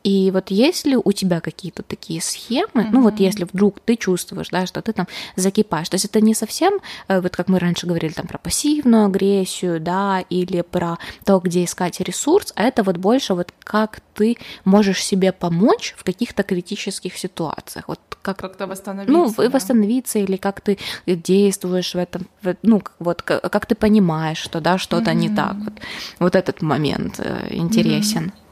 [0.04, 2.90] И вот если у тебя какие-то такие схемы, mm-hmm.
[2.92, 6.34] ну вот если вдруг ты чувствуешь, да, что ты там закипаешь, то есть это не
[6.34, 11.40] совсем, э, вот как мы раньше говорили, там про пассивную агрессию, да, или про то,
[11.40, 16.44] где искать ресурс, а это вот больше вот как ты можешь себе помочь в каких-то
[16.44, 19.50] критических ситуациях, вот как как-то восстановиться, ну да?
[19.50, 22.28] восстановиться или как ты действуешь в этом,
[22.62, 25.16] ну вот как, ты понимаешь, что да что-то mm-hmm.
[25.16, 25.74] не так, вот,
[26.20, 28.26] вот этот момент э, интересен.
[28.26, 28.51] Mm-hmm.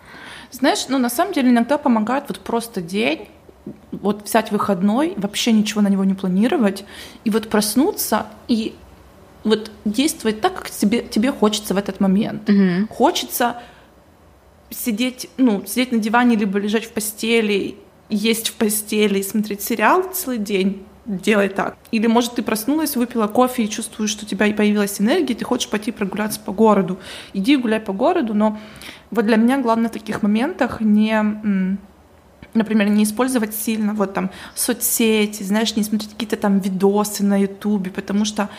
[0.52, 3.28] Знаешь, ну на самом деле иногда помогает вот просто день,
[3.92, 6.86] вот взять выходной, вообще ничего на него не планировать,
[7.24, 8.76] и вот проснуться и
[9.44, 12.50] вот действовать так, как тебе, тебе хочется в этот момент.
[12.50, 12.88] Угу.
[12.90, 13.62] Хочется
[14.70, 17.78] сидеть, ну, сидеть на диване, либо лежать в постели,
[18.10, 21.78] есть в постели и смотреть сериал целый день, делай так.
[21.92, 25.46] Или, может, ты проснулась, выпила кофе и чувствуешь, что у тебя появилась энергия, и ты
[25.46, 27.00] хочешь пойти прогуляться по городу.
[27.34, 28.60] Иди гуляй по городу, но
[29.12, 31.78] вот для меня главное в таких моментах не
[32.56, 37.92] например, не использовать сильно вот там соцсети, знаешь, не смотреть какие-то там видосы на ютубе,
[37.92, 38.50] потому что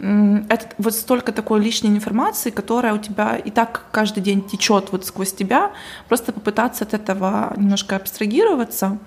[0.00, 5.06] это вот столько такой лишней информации, которая у тебя и так каждый день течет вот
[5.06, 5.72] сквозь тебя,
[6.08, 8.98] просто попытаться от этого немножко абстрагироваться.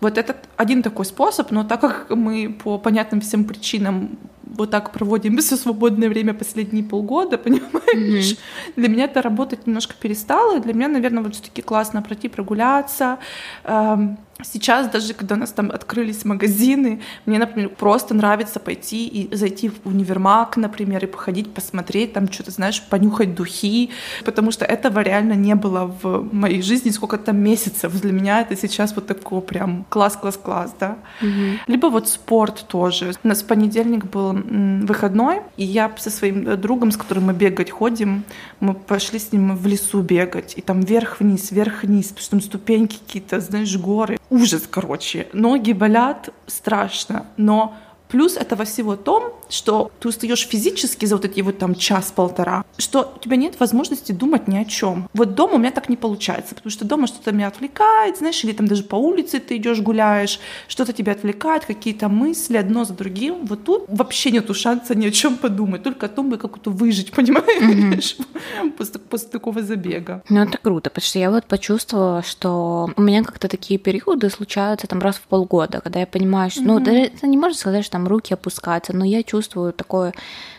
[0.00, 4.92] Вот это один такой способ, но так как мы по понятным всем причинам вот так
[4.92, 8.32] проводим все свободное время последние полгода, понимаешь?
[8.32, 8.72] Mm-hmm.
[8.76, 10.60] Для меня это работать немножко перестало.
[10.60, 13.18] Для меня, наверное, вот все-таки классно пройти прогуляться,
[13.64, 19.34] эм, Сейчас даже, когда у нас там открылись магазины, мне, например, просто нравится пойти и
[19.34, 23.90] зайти в универмаг, например, и походить, посмотреть, там что-то, знаешь, понюхать духи,
[24.24, 28.00] потому что этого реально не было в моей жизни сколько там месяцев.
[28.00, 30.98] Для меня это сейчас вот такой прям класс-класс-класс, да.
[31.20, 31.58] Угу.
[31.66, 33.12] Либо вот спорт тоже.
[33.24, 37.70] У нас в понедельник был выходной, и я со своим другом, с которым мы бегать
[37.70, 38.22] ходим,
[38.60, 42.98] мы пошли с ним в лесу бегать, и там вверх-вниз, вверх-вниз, потому что там ступеньки
[43.04, 45.28] какие-то, знаешь, горы ужас, короче.
[45.32, 47.76] Ноги болят страшно, но
[48.08, 53.12] Плюс этого всего том, что ты устаешь физически за вот эти вот там час-полтора, что
[53.16, 55.08] у тебя нет возможности думать ни о чем.
[55.14, 58.52] Вот дома у меня так не получается, потому что дома что-то меня отвлекает, знаешь, или
[58.52, 63.46] там даже по улице ты идешь гуляешь, что-то тебя отвлекает, какие-то мысли одно за другим.
[63.46, 67.10] Вот тут вообще нету шанса ни о чем подумать, только о том, как это выжить,
[67.16, 68.70] понимаешь, mm-hmm.
[68.72, 70.22] после, после такого забега.
[70.28, 74.86] Ну это круто, потому что я вот почувствовала, что у меня как-то такие периоды случаются
[74.86, 76.64] там раз в полгода, когда я понимаю, что, mm-hmm.
[76.64, 80.12] ну, даже это не можно сказать, что там руки опускаются, но я чувствую такое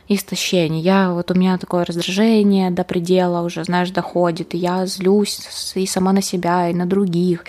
[0.10, 0.82] истощение.
[0.82, 5.40] Я вот у меня такое раздражение до предела уже, знаешь, доходит, и я злюсь
[5.76, 7.46] и сама на себя, и на других,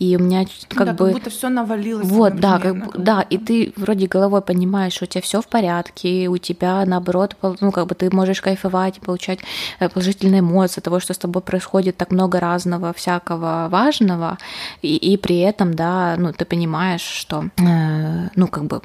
[0.00, 2.06] и у меня как да, бы как будто все навалилось.
[2.06, 6.28] Вот, да, как, да, и ты вроде головой понимаешь, что у тебя все в порядке,
[6.28, 9.38] у тебя наоборот, ну как бы ты можешь кайфовать, получать
[9.78, 14.36] э, положительные эмоции того, что с тобой происходит так много разного всякого важного,
[14.82, 18.82] и, и при этом, да, ну ты понимаешь, что, э, ну как бы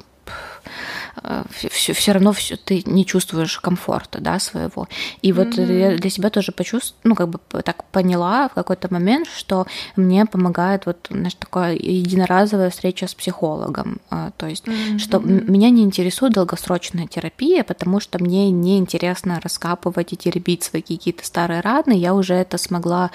[1.70, 4.88] все, все равно все, ты не чувствуешь комфорта, да, своего.
[5.22, 5.78] И вот mm-hmm.
[5.78, 10.26] я для себя тоже почувствовала, ну, как бы так поняла в какой-то момент, что мне
[10.26, 14.00] помогает вот, знаешь, такая единоразовая встреча с психологом.
[14.10, 14.98] А, то есть, mm-hmm.
[14.98, 20.82] что меня не интересует долгосрочная терапия, потому что мне не интересно раскапывать и теребить свои
[20.82, 21.92] какие-то старые раны.
[21.92, 23.10] Я уже это смогла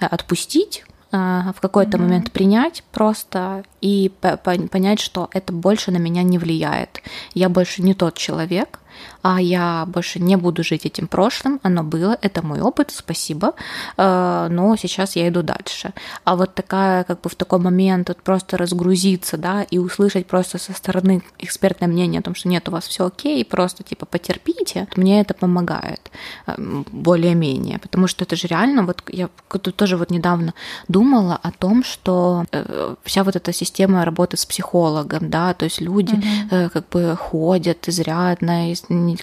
[0.00, 2.00] э, отпустить в какой-то mm-hmm.
[2.00, 7.02] момент принять просто и понять, что это больше на меня не влияет.
[7.34, 8.80] Я больше не тот человек,
[9.24, 13.54] а я больше не буду жить этим прошлым, оно было, это мой опыт, спасибо,
[13.96, 15.94] э, но сейчас я иду дальше.
[16.24, 20.58] А вот такая, как бы в такой момент вот просто разгрузиться, да, и услышать просто
[20.58, 24.88] со стороны экспертное мнение о том, что нет, у вас все окей, просто типа потерпите,
[24.96, 26.10] мне это помогает
[26.46, 26.54] э,
[26.92, 29.28] более-менее, потому что это же реально, вот я
[29.76, 30.52] тоже вот недавно
[30.88, 35.80] думала о том, что э, вся вот эта система работы с психологом, да, то есть
[35.80, 36.70] люди угу.
[36.70, 38.70] как бы ходят изрядно,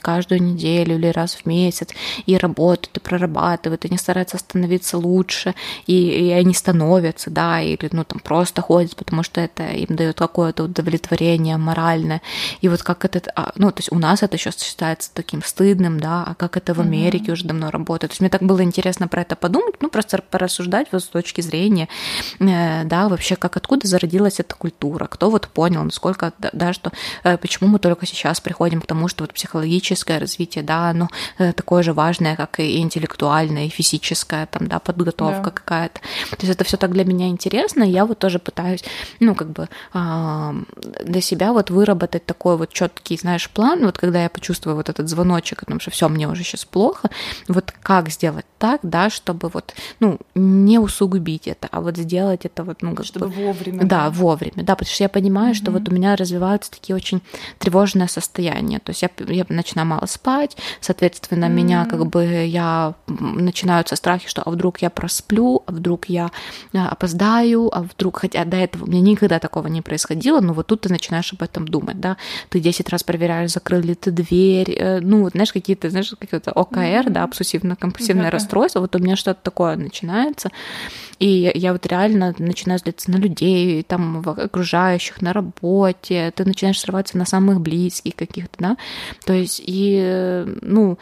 [0.01, 1.89] каждую неделю или раз в месяц
[2.25, 5.55] и работают, и прорабатывают, они стараются становиться лучше,
[5.87, 10.17] и, и они становятся, да, или ну там просто ходят, потому что это им дает
[10.17, 12.21] какое-то удовлетворение моральное.
[12.61, 15.99] И вот как это, а, ну, то есть у нас это сейчас считается таким стыдным,
[15.99, 17.33] да, а как это в Америке mm-hmm.
[17.33, 18.11] уже давно работает.
[18.11, 21.41] То есть мне так было интересно про это подумать, ну, просто порассуждать вот с точки
[21.41, 21.87] зрения,
[22.39, 26.91] э, да, вообще, как откуда зародилась эта культура, кто вот понял, насколько, да, что,
[27.23, 31.09] э, почему мы только сейчас приходим к тому, что вот психология психологическое развитие, да, оно
[31.37, 35.51] э, такое же важное, как и интеллектуальное, и физическое, там, да, подготовка да.
[35.51, 35.99] какая-то.
[36.29, 38.83] То есть это все так для меня интересно, и я вот тоже пытаюсь,
[39.19, 39.67] ну, как бы
[41.03, 45.09] для себя вот выработать такой вот четкий, знаешь, план, вот когда я почувствую вот этот
[45.09, 47.09] звоночек о том, что все мне уже сейчас плохо,
[47.47, 52.63] вот как сделать так, да, чтобы вот, ну, не усугубить это, а вот сделать это
[52.63, 53.33] вот, ну, как чтобы бы...
[53.33, 53.83] вовремя.
[53.83, 55.57] Да, вовремя, да, потому что я понимаю, mm-hmm.
[55.57, 57.21] что вот у меня развиваются такие очень
[57.57, 61.49] тревожные состояния, то есть я, я начинаю мало спать, соответственно, mm-hmm.
[61.49, 66.31] меня как бы, я начинаются страхи, что а вдруг я просплю, а вдруг я
[66.73, 70.67] а, опоздаю, а вдруг, хотя до этого у меня никогда такого не происходило, но вот
[70.67, 72.17] тут ты начинаешь об этом думать, да,
[72.49, 76.51] ты 10 раз проверяешь, закрыл ли ты дверь, э, ну, вот, знаешь, какие-то, знаешь, какие-то
[76.51, 77.09] ОКР, mm-hmm.
[77.09, 78.29] да, обсессивно-компульсивное mm-hmm.
[78.29, 80.49] расстройство, вот у меня что-то такое начинается,
[81.21, 87.15] и я вот реально начинаю злиться на людей, там, окружающих, на работе, ты начинаешь срываться
[87.15, 88.77] на самых близких каких-то, да,
[89.23, 90.97] то есть, и, ну,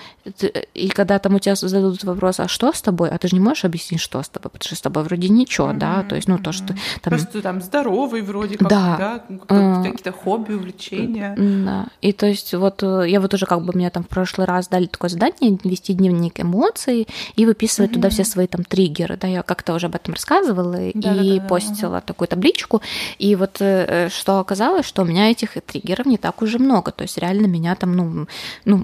[0.74, 3.40] и когда там у тебя зададут вопрос, а что с тобой, а ты же не
[3.40, 5.78] можешь объяснить, что с тобой, потому что с тобой вроде ничего, mm-hmm.
[5.78, 6.68] да, то есть, ну, то, что
[7.02, 7.12] там...
[7.12, 9.36] Просто там здоровый вроде как, да, да?
[9.48, 11.34] Uh, какие-то хобби, увлечения.
[11.38, 14.46] Да, и то есть вот э, я вот уже как бы мне там в прошлый
[14.46, 17.94] раз дали такое задание вести дневник эмоций и выписывать mm-hmm.
[17.94, 20.94] туда все свои там триггеры, да, я как-то уже об этом этом рассказывала да, и
[20.94, 22.02] да, да, постила да.
[22.02, 22.82] такую табличку.
[23.18, 26.92] И вот э, что оказалось, что у меня этих триггеров не так уже много.
[26.92, 28.28] То есть реально меня там, ну,
[28.66, 28.78] ну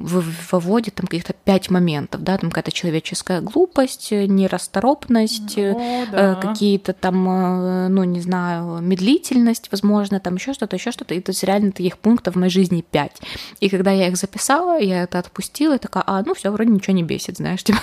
[0.52, 6.36] выводит там каких-то пять моментов, да, там какая-то человеческая глупость, нерасторопность, О, да.
[6.36, 11.14] какие-то там, ну, не знаю, медлительность, возможно, там еще что-то, еще что-то.
[11.14, 13.20] И то есть реально таких пунктов в моей жизни пять.
[13.60, 16.94] И когда я их записала, я это отпустила, и такая, а, ну все, вроде ничего
[16.94, 17.80] не бесит, знаешь, типа,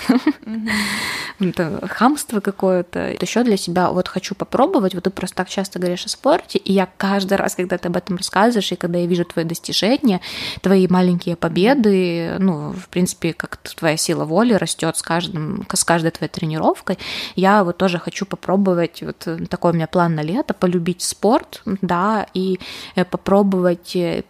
[1.39, 6.05] это хамство какое-то еще для себя вот хочу попробовать, вот ты просто так часто говоришь
[6.05, 9.25] о спорте, и я каждый раз, когда ты об этом рассказываешь, и когда я вижу
[9.25, 10.21] твои достижения,
[10.61, 16.11] твои маленькие победы, ну, в принципе, как твоя сила воли растет с каждым, с каждой
[16.11, 16.99] твоей тренировкой,
[17.35, 22.27] я вот тоже хочу попробовать, вот такой у меня план на лето, полюбить спорт, да,
[22.33, 22.59] и
[22.95, 24.23] э, попробовать э,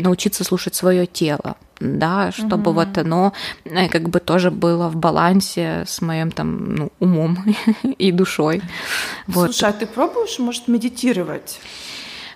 [0.00, 2.80] научиться слушать свое тело, да, чтобы угу.
[2.80, 3.32] вот оно
[3.64, 7.38] э, как бы тоже было в балансе с моим там ну, умом
[7.98, 8.62] и душой.
[9.30, 9.62] Слушай, вот.
[9.62, 11.60] а ты пробуешь, может, медитировать?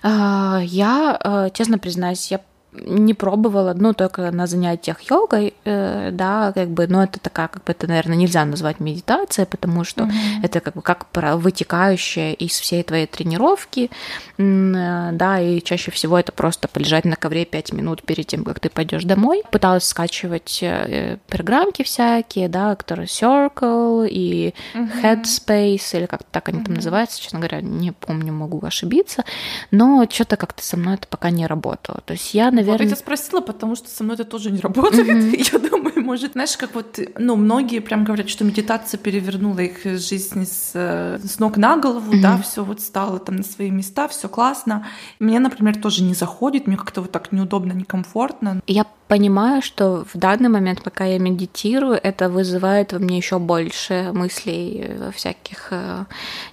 [0.03, 2.41] А, я, э, честно признаюсь, я
[2.73, 7.63] не пробовала, ну, только на занятиях йогой, э, да, как бы, но это такая, как
[7.65, 10.43] бы это, наверное, нельзя назвать медитацией, потому что mm-hmm.
[10.43, 13.91] это как бы как вытекающее из всей твоей тренировки,
[14.37, 18.61] э, да, и чаще всего это просто полежать на ковре 5 минут перед тем, как
[18.61, 19.43] ты пойдешь домой.
[19.51, 25.01] Пыталась скачивать э, программки всякие, да, которые Circle и mm-hmm.
[25.03, 26.65] Headspace, или как так они mm-hmm.
[26.65, 29.25] там называются, честно говоря, не помню, могу ошибиться,
[29.71, 32.01] но что-то как-то со мной это пока не работало.
[32.05, 32.60] То есть я, наверное...
[32.63, 35.07] Вот я спросила, потому что со мной это тоже не работает.
[35.07, 35.49] Mm-hmm.
[35.53, 40.45] Я думаю, может, знаешь, как вот, ну, многие прям говорят, что медитация перевернула их жизнь
[40.45, 42.21] с, с ног на голову, mm-hmm.
[42.21, 44.87] да, все вот стало там на свои места, все классно.
[45.19, 48.61] Мне, например, тоже не заходит, мне как-то вот так неудобно, некомфортно.
[48.67, 54.11] Я понимаю, что в данный момент, пока я медитирую, это вызывает во мне еще больше
[54.13, 56.05] мыслей э, всяких э,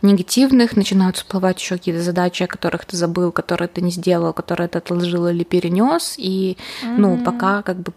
[0.02, 4.66] негативных, начинают всплывать еще какие-то задачи, о которых ты забыл, которые ты не сделал, которые
[4.66, 6.96] ты отложил или перенес, и mm-hmm.
[6.98, 7.92] ну пока как бы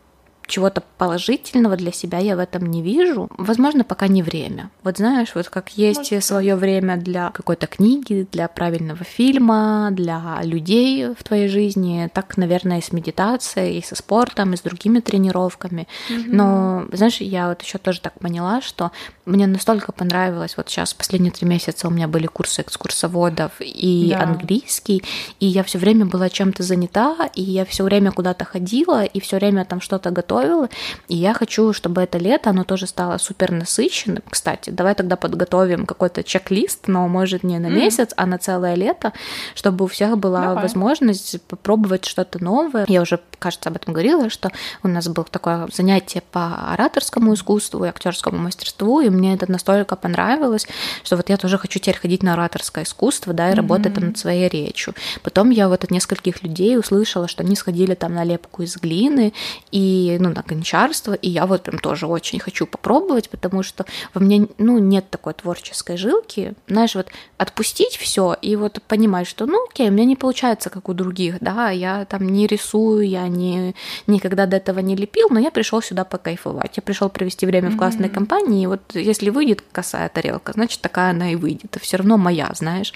[0.51, 3.29] чего-то положительного для себя я в этом не вижу.
[3.37, 4.69] Возможно, пока не время.
[4.83, 11.07] Вот знаешь, вот как есть свое время для какой-то книги, для правильного фильма, для людей
[11.07, 15.87] в твоей жизни, так, наверное, и с медитацией, и со спортом, и с другими тренировками.
[16.09, 16.25] Mm-hmm.
[16.27, 18.91] Но, знаешь, я вот еще тоже так поняла, что
[19.25, 24.23] мне настолько понравилось, вот сейчас последние три месяца у меня были курсы экскурсоводов и да.
[24.23, 25.03] английский,
[25.39, 29.37] и я все время была чем-то занята, и я все время куда-то ходила, и все
[29.37, 30.69] время там что-то готовила, готовила.
[31.08, 34.23] И я хочу, чтобы это лето, оно тоже стало супер насыщенным.
[34.30, 38.13] Кстати, давай тогда подготовим какой-то чек-лист, но может не на месяц, mm.
[38.17, 39.13] а на целое лето,
[39.56, 40.63] чтобы у всех была давай.
[40.63, 42.86] возможность попробовать что-то новое.
[42.88, 44.51] Я уже, кажется, об этом говорила, что
[44.84, 49.95] у нас было такое занятие по ораторскому искусству и актерскому мастерству, и мне это настолько
[49.95, 50.67] понравилось,
[51.04, 53.56] что вот я тоже хочу теперь ходить на ораторское искусство, да, и mm-hmm.
[53.56, 54.93] работать там над своей речью.
[55.23, 59.34] Потом я вот от нескольких людей услышала, что они сходили там на лепку из глины,
[59.71, 64.21] и ну, на гончарство, и я вот прям тоже очень хочу попробовать, потому что во
[64.21, 69.65] мне, ну, нет такой творческой жилки, знаешь, вот отпустить все и вот понимать, что, ну,
[69.69, 73.75] окей, у меня не получается, как у других, да, я там не рисую, я ни,
[74.07, 76.77] никогда до этого не лепил, но я пришел сюда покайфовать.
[76.77, 77.73] Я пришел провести время mm-hmm.
[77.73, 81.65] в классной компании, и вот если выйдет косая тарелка, значит, такая она и выйдет.
[81.65, 82.93] Это все равно моя, знаешь.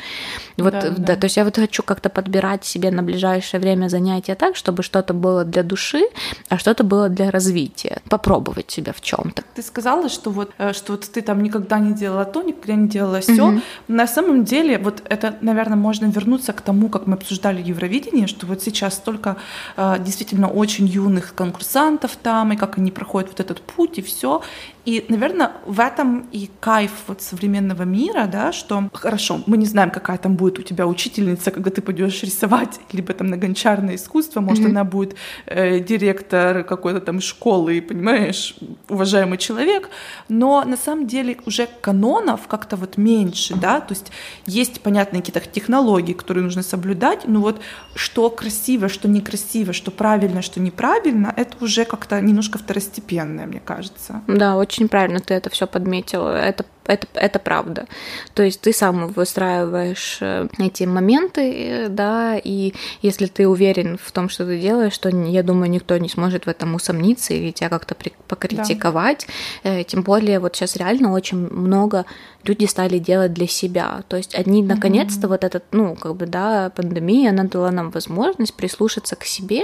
[0.57, 0.95] Вот, да, да.
[0.97, 4.83] да, то есть я вот хочу как-то подбирать себе на ближайшее время занятия так, чтобы
[4.83, 6.03] что-то было для души,
[6.49, 8.01] а что-то было для развития.
[8.09, 9.43] Попробовать себя в чем-то.
[9.55, 12.87] Ты сказала, что вот, э, что вот ты там никогда не делала то, никогда не
[12.87, 13.33] делала все.
[13.33, 13.61] Mm-hmm.
[13.87, 18.47] На самом деле, вот это, наверное, можно вернуться к тому, как мы обсуждали Евровидение, что
[18.47, 19.37] вот сейчас столько
[19.77, 24.41] э, действительно очень юных конкурсантов там, и как они проходят вот этот путь, и все.
[24.85, 29.89] И, наверное, в этом и кайф вот современного мира, да, что хорошо, мы не знаем,
[29.89, 34.41] какая там будет у тебя учительница, когда ты пойдешь рисовать, либо там на гончарное искусство,
[34.41, 34.69] может, mm-hmm.
[34.69, 35.15] она будет
[35.47, 38.55] э, директор какой-то там школы, понимаешь,
[38.87, 39.89] уважаемый человек,
[40.29, 44.11] но на самом деле уже канонов как-то вот меньше, да, то есть
[44.45, 47.59] есть, понятные какие-то технологии, которые нужно соблюдать, но вот
[47.95, 54.21] что красиво, что некрасиво, что правильно, что неправильно, это уже как-то немножко второстепенное, мне кажется.
[54.27, 56.27] Да, очень правильно ты это все подметил.
[56.27, 57.87] Это, это, это правда.
[58.33, 64.29] То есть ты сам выстраиваешь э, эти моменты, да, и если ты уверен в том,
[64.29, 67.95] что ты делаешь, то, я думаю, никто не сможет в этом усомниться или тебя как-то
[68.27, 69.27] покритиковать.
[69.63, 69.79] Да.
[69.79, 72.05] Э, тем более вот сейчас реально очень много
[72.43, 74.03] люди стали делать для себя.
[74.07, 75.29] То есть одни наконец-то mm-hmm.
[75.29, 79.63] вот этот, ну, как бы, да, пандемия, она дала нам возможность прислушаться к себе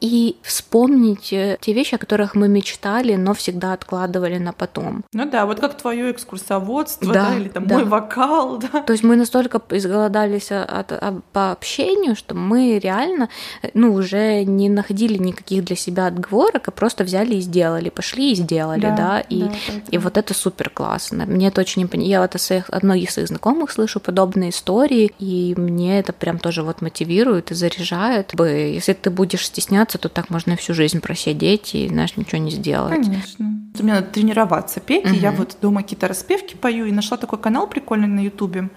[0.00, 5.04] и вспомнить э, те вещи, о которых мы мечтали, но всегда откладывали на потом.
[5.12, 7.74] Ну да, вот как твое экскурсоводство, да, да или там да.
[7.76, 8.82] мой вокал, да.
[8.82, 13.28] То есть мы настолько изголодались от, от, по общению, что мы реально,
[13.62, 18.32] э, ну, уже не находили никаких для себя отговорок, а просто взяли и сделали, пошли
[18.32, 19.52] и сделали, да, да и, да,
[19.90, 21.26] и вот это супер классно.
[21.26, 25.98] Мне это очень я вот от одной из своих знакомых слышу подобные истории, и мне
[25.98, 28.32] это прям тоже вот мотивирует и заряжает.
[28.38, 32.50] Если ты будешь стесняться заниматься, то так можно всю жизнь просидеть и, знаешь, ничего не
[32.50, 33.04] сделать.
[33.04, 33.46] Конечно.
[33.80, 35.14] Мне надо тренироваться петь, угу.
[35.14, 38.68] и я вот дома какие-то распевки пою, и нашла такой канал прикольный на Ютубе.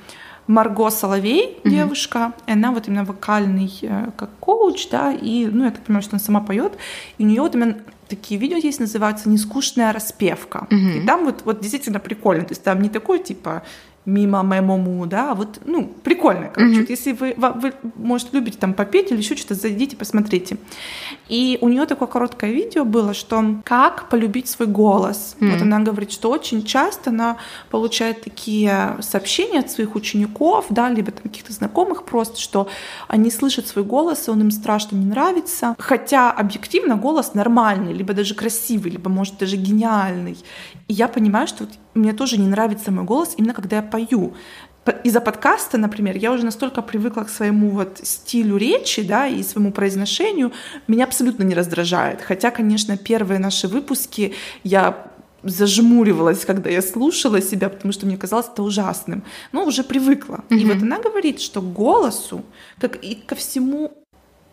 [0.47, 1.69] Марго Соловей, угу.
[1.69, 6.03] девушка, и она вот именно вокальный э, как коуч, да, и, ну, я так понимаю,
[6.03, 6.73] что она сама поет,
[7.17, 7.77] и у нее вот именно
[8.09, 10.67] такие видео есть, называются «Нескучная распевка».
[10.69, 10.75] Угу.
[10.75, 13.63] И там вот, вот действительно прикольно, то есть там не такой, типа,
[14.05, 16.73] мимо мемому, да, вот, ну, прикольно, короче.
[16.73, 16.79] Mm-hmm.
[16.81, 20.57] Вот если вы, вы, может, любите там попеть или еще что-то, зайдите, посмотрите.
[21.29, 25.35] И у нее такое короткое видео было, что как полюбить свой голос.
[25.39, 25.51] Mm-hmm.
[25.51, 27.37] Вот она говорит, что очень часто она
[27.69, 32.67] получает такие сообщения от своих учеников, да, либо там каких-то знакомых просто, что
[33.07, 38.13] они слышат свой голос, и он им страшно не нравится, хотя объективно голос нормальный, либо
[38.13, 40.37] даже красивый, либо, может, даже гениальный.
[40.87, 44.33] И я понимаю, что вот мне тоже не нравится мой голос именно когда я пою.
[45.05, 49.71] Из-за подкаста, например, я уже настолько привыкла к своему вот стилю речи, да, и своему
[49.71, 50.51] произношению,
[50.87, 52.21] меня абсолютно не раздражает.
[52.21, 55.07] Хотя, конечно, первые наши выпуски я
[55.43, 59.23] зажмуривалась, когда я слушала себя, потому что мне казалось это ужасным.
[59.51, 60.43] Но уже привыкла.
[60.49, 60.57] Mm-hmm.
[60.57, 62.43] И вот она говорит, что голосу,
[62.79, 63.91] как и ко всему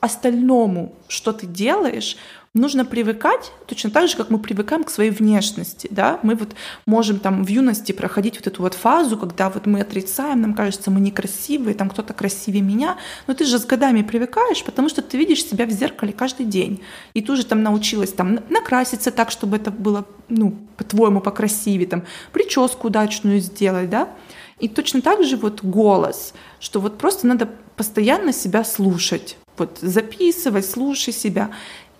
[0.01, 2.17] остальному, что ты делаешь,
[2.55, 7.21] нужно привыкать точно так же, как мы привыкаем к своей внешности, да, мы вот можем
[7.21, 11.01] там в юности проходить вот эту вот фазу, когда вот мы отрицаем, нам кажется, мы
[11.01, 12.99] некрасивые, там кто-то красивее меня,
[13.29, 16.83] но ты же с годами привыкаешь, потому что ты видишь себя в зеркале каждый день,
[17.15, 22.03] и ты уже там научилась там накраситься так, чтобы это было, ну, по-твоему покрасивее, там,
[22.33, 24.09] прическу удачную сделать, да,
[24.59, 30.69] и точно так же вот голос, что вот просто надо постоянно себя слушать, вот записывать,
[30.69, 31.51] слушай себя.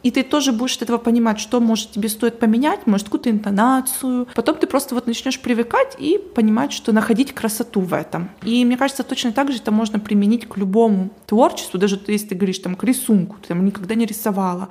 [0.03, 4.29] И ты тоже будешь от этого понимать, что, может, тебе стоит поменять, может, какую-то интонацию.
[4.35, 8.31] Потом ты просто вот начнешь привыкать и понимать, что находить красоту в этом.
[8.43, 12.35] И мне кажется, точно так же это можно применить к любому творчеству, даже если ты
[12.35, 14.69] говоришь там к рисунку, ты там никогда не рисовала.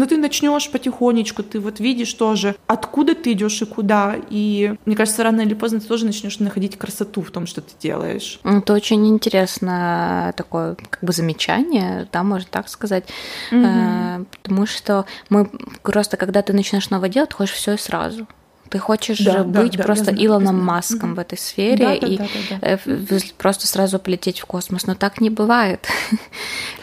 [0.00, 4.16] Но ты начнешь потихонечку, ты вот видишь тоже, откуда ты идешь и куда.
[4.30, 7.74] И мне кажется, рано или поздно ты тоже начнешь находить красоту в том, что ты
[7.78, 8.40] делаешь.
[8.42, 13.04] Это очень интересно такое как бы замечание, да, можно так сказать.
[13.52, 14.24] Угу.
[14.42, 15.50] Потому что мы
[15.82, 18.26] просто, когда ты начинаешь новое делать, хочешь все и сразу.
[18.70, 21.16] Ты хочешь да, быть да, просто Илоном Маском mm-hmm.
[21.16, 22.68] в этой сфере да, и да, да, да.
[22.68, 24.86] Э, просто сразу полететь в космос.
[24.86, 25.88] Но так не бывает.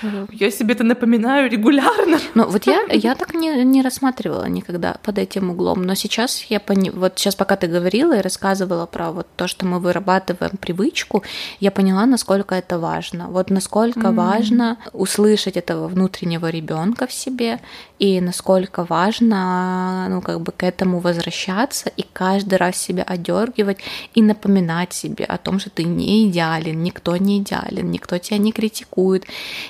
[0.31, 2.19] Я себе это напоминаю регулярно.
[2.35, 5.83] Ну вот я, я так не, не рассматривала никогда под этим углом.
[5.83, 6.89] Но сейчас я пони...
[6.89, 11.23] вот сейчас пока ты говорила и рассказывала про вот то, что мы вырабатываем привычку,
[11.59, 13.27] я поняла, насколько это важно.
[13.27, 14.13] Вот насколько mm-hmm.
[14.13, 17.59] важно услышать этого внутреннего ребенка в себе
[17.97, 23.77] и насколько важно ну как бы к этому возвращаться ошибаться и каждый раз себя одергивать
[24.15, 28.51] и напоминать себе о том, что ты не идеален, никто не идеален, никто тебя не
[28.51, 29.25] критикует,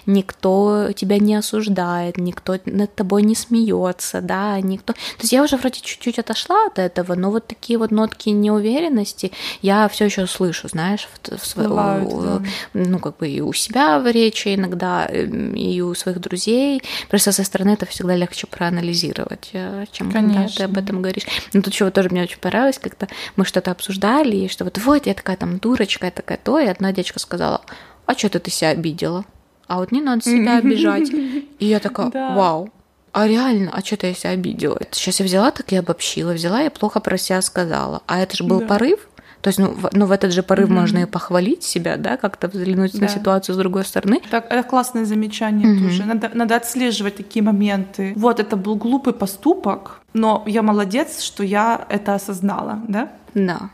[0.06, 4.94] никто тебя не осуждает, никто над тобой не смеется, да, никто.
[4.94, 9.32] То есть я уже вроде чуть-чуть отошла от этого, но вот такие вот нотки неуверенности
[9.62, 12.42] я все еще слышу, знаешь, в, в свою, Бывают, да.
[12.74, 16.82] ну как бы и у себя в речи иногда, эм, и у своих друзей.
[17.10, 20.44] Просто со стороны это всегда легче проанализировать, э, чем Конечно.
[20.44, 21.26] когда ты об этом говоришь.
[21.54, 25.08] Но тут чего тоже мне очень понравилось, когда мы что-то обсуждали, и что вот вот
[25.08, 27.62] я такая там дурочка, я такая то, и одна девочка сказала,
[28.06, 29.26] а что ты себя обидела?
[29.66, 31.10] А вот не надо себя обижать.
[31.10, 32.70] И я такая, вау,
[33.14, 34.80] а реально, а что-то я себя обидела.
[34.92, 38.04] Сейчас я взяла так и обобщила, взяла и плохо про себя сказала.
[38.06, 38.68] А это же был да.
[38.68, 39.00] порыв,
[39.42, 40.74] то есть, ну, в, ну, в этот же порыв mm-hmm.
[40.74, 43.02] можно и похвалить себя, да, как-то взглянуть да.
[43.02, 44.22] на ситуацию с другой стороны.
[44.30, 45.84] Так, это классное замечание mm-hmm.
[45.84, 46.06] тоже.
[46.06, 48.14] Надо, надо отслеживать такие моменты.
[48.16, 53.10] Вот, это был глупый поступок, но я молодец, что я это осознала, да?
[53.34, 53.70] Да.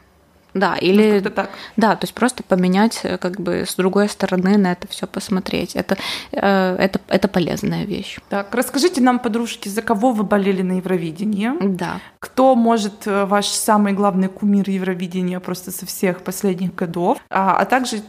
[0.54, 1.50] Да, или ну, так.
[1.78, 5.76] да, то есть просто поменять, э, как бы с другой стороны на это все посмотреть.
[5.76, 5.98] Это,
[6.32, 8.20] э, это, это полезная вещь.
[8.30, 11.52] Так, расскажите нам, подружки, за кого вы болели на Евровидении?
[11.60, 12.00] Да.
[12.20, 17.18] Кто, может, э, ваш самый главный кумир Евровидения просто со всех последних годов?
[17.30, 18.02] А, а также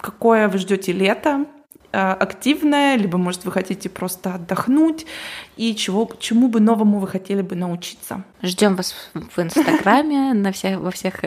[0.00, 1.46] какое вы ждете лето?
[1.92, 5.04] Э, активное, либо, может, вы хотите просто отдохнуть,
[5.58, 8.24] и чего, чему бы новому вы хотели бы научиться.
[8.40, 11.20] Ждем вас в Инстаграме, на всех, во всех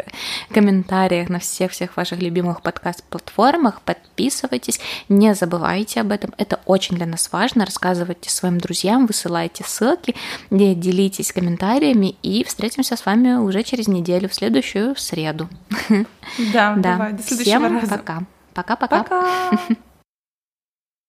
[0.49, 3.81] комментариях, на всех-всех ваших любимых подкаст-платформах.
[3.81, 6.33] Подписывайтесь, не забывайте об этом.
[6.37, 7.63] Это очень для нас важно.
[7.63, 10.15] Рассказывайте своим друзьям, высылайте ссылки,
[10.49, 15.47] делитесь комментариями, и встретимся с вами уже через неделю, в следующую среду.
[15.89, 16.75] Да, да.
[16.75, 17.97] Давай, до следующего Всем раза.
[17.97, 18.23] пока.
[18.55, 19.03] Пока-пока.
[19.03, 19.59] Пока.